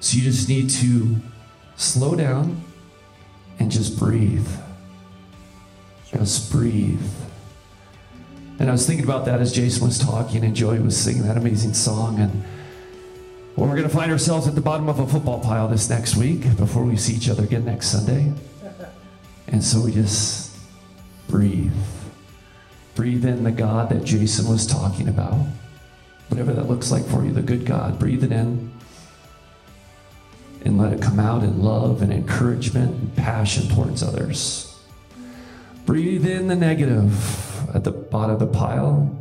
So 0.00 0.18
you 0.18 0.22
just 0.22 0.48
need 0.48 0.68
to 0.70 1.16
slow 1.76 2.14
down 2.14 2.62
and 3.58 3.70
just 3.70 3.98
breathe. 3.98 4.48
Just 6.10 6.50
breathe. 6.50 7.02
And 8.58 8.68
I 8.68 8.72
was 8.72 8.86
thinking 8.86 9.04
about 9.04 9.24
that 9.26 9.40
as 9.40 9.52
Jason 9.52 9.86
was 9.86 9.98
talking 9.98 10.44
and 10.44 10.54
Joey 10.54 10.80
was 10.80 10.96
singing 10.96 11.22
that 11.22 11.36
amazing 11.36 11.74
song. 11.74 12.18
And 12.18 12.44
well, 13.54 13.68
we're 13.68 13.76
going 13.76 13.88
to 13.88 13.94
find 13.94 14.10
ourselves 14.10 14.48
at 14.48 14.54
the 14.54 14.60
bottom 14.60 14.88
of 14.88 14.98
a 14.98 15.06
football 15.06 15.40
pile 15.40 15.68
this 15.68 15.88
next 15.88 16.16
week 16.16 16.56
before 16.56 16.84
we 16.84 16.96
see 16.96 17.14
each 17.14 17.28
other 17.28 17.44
again 17.44 17.64
next 17.64 17.88
Sunday. 17.88 18.32
And 19.50 19.64
so 19.64 19.80
we 19.80 19.92
just 19.92 20.54
breathe. 21.26 21.72
Breathe 22.94 23.24
in 23.24 23.44
the 23.44 23.50
God 23.50 23.88
that 23.88 24.04
Jason 24.04 24.46
was 24.46 24.66
talking 24.66 25.08
about. 25.08 25.46
Whatever 26.28 26.52
that 26.52 26.68
looks 26.68 26.90
like 26.90 27.06
for 27.06 27.24
you, 27.24 27.32
the 27.32 27.40
good 27.40 27.64
God. 27.64 27.98
Breathe 27.98 28.24
it 28.24 28.30
in 28.30 28.70
and 30.64 30.78
let 30.78 30.92
it 30.92 31.00
come 31.00 31.20
out 31.20 31.42
in 31.42 31.62
love 31.62 32.02
and 32.02 32.12
encouragement 32.12 32.90
and 32.90 33.16
passion 33.16 33.68
towards 33.68 34.02
others. 34.02 34.78
Breathe 35.86 36.26
in 36.26 36.48
the 36.48 36.56
negative 36.56 37.74
at 37.74 37.84
the 37.84 37.90
bottom 37.90 38.32
of 38.32 38.40
the 38.40 38.46
pile 38.46 39.14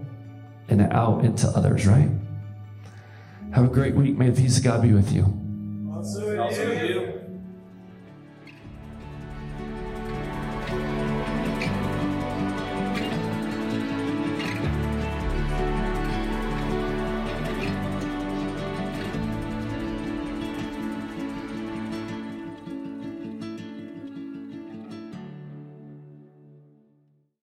and 0.70 0.82
out 0.82 1.24
into 1.24 1.48
others, 1.48 1.88
right? 1.88 2.10
Have 3.54 3.66
a 3.66 3.74
great 3.74 3.96
week. 3.96 4.18
May 4.18 4.30
the 4.30 4.42
peace 4.42 4.58
of 4.58 4.64
God 4.64 4.82
be 4.82 4.94
with 4.94 5.12
you. 5.12 5.24
Also 5.90 6.48
with 6.48 6.90
you. 6.90 7.27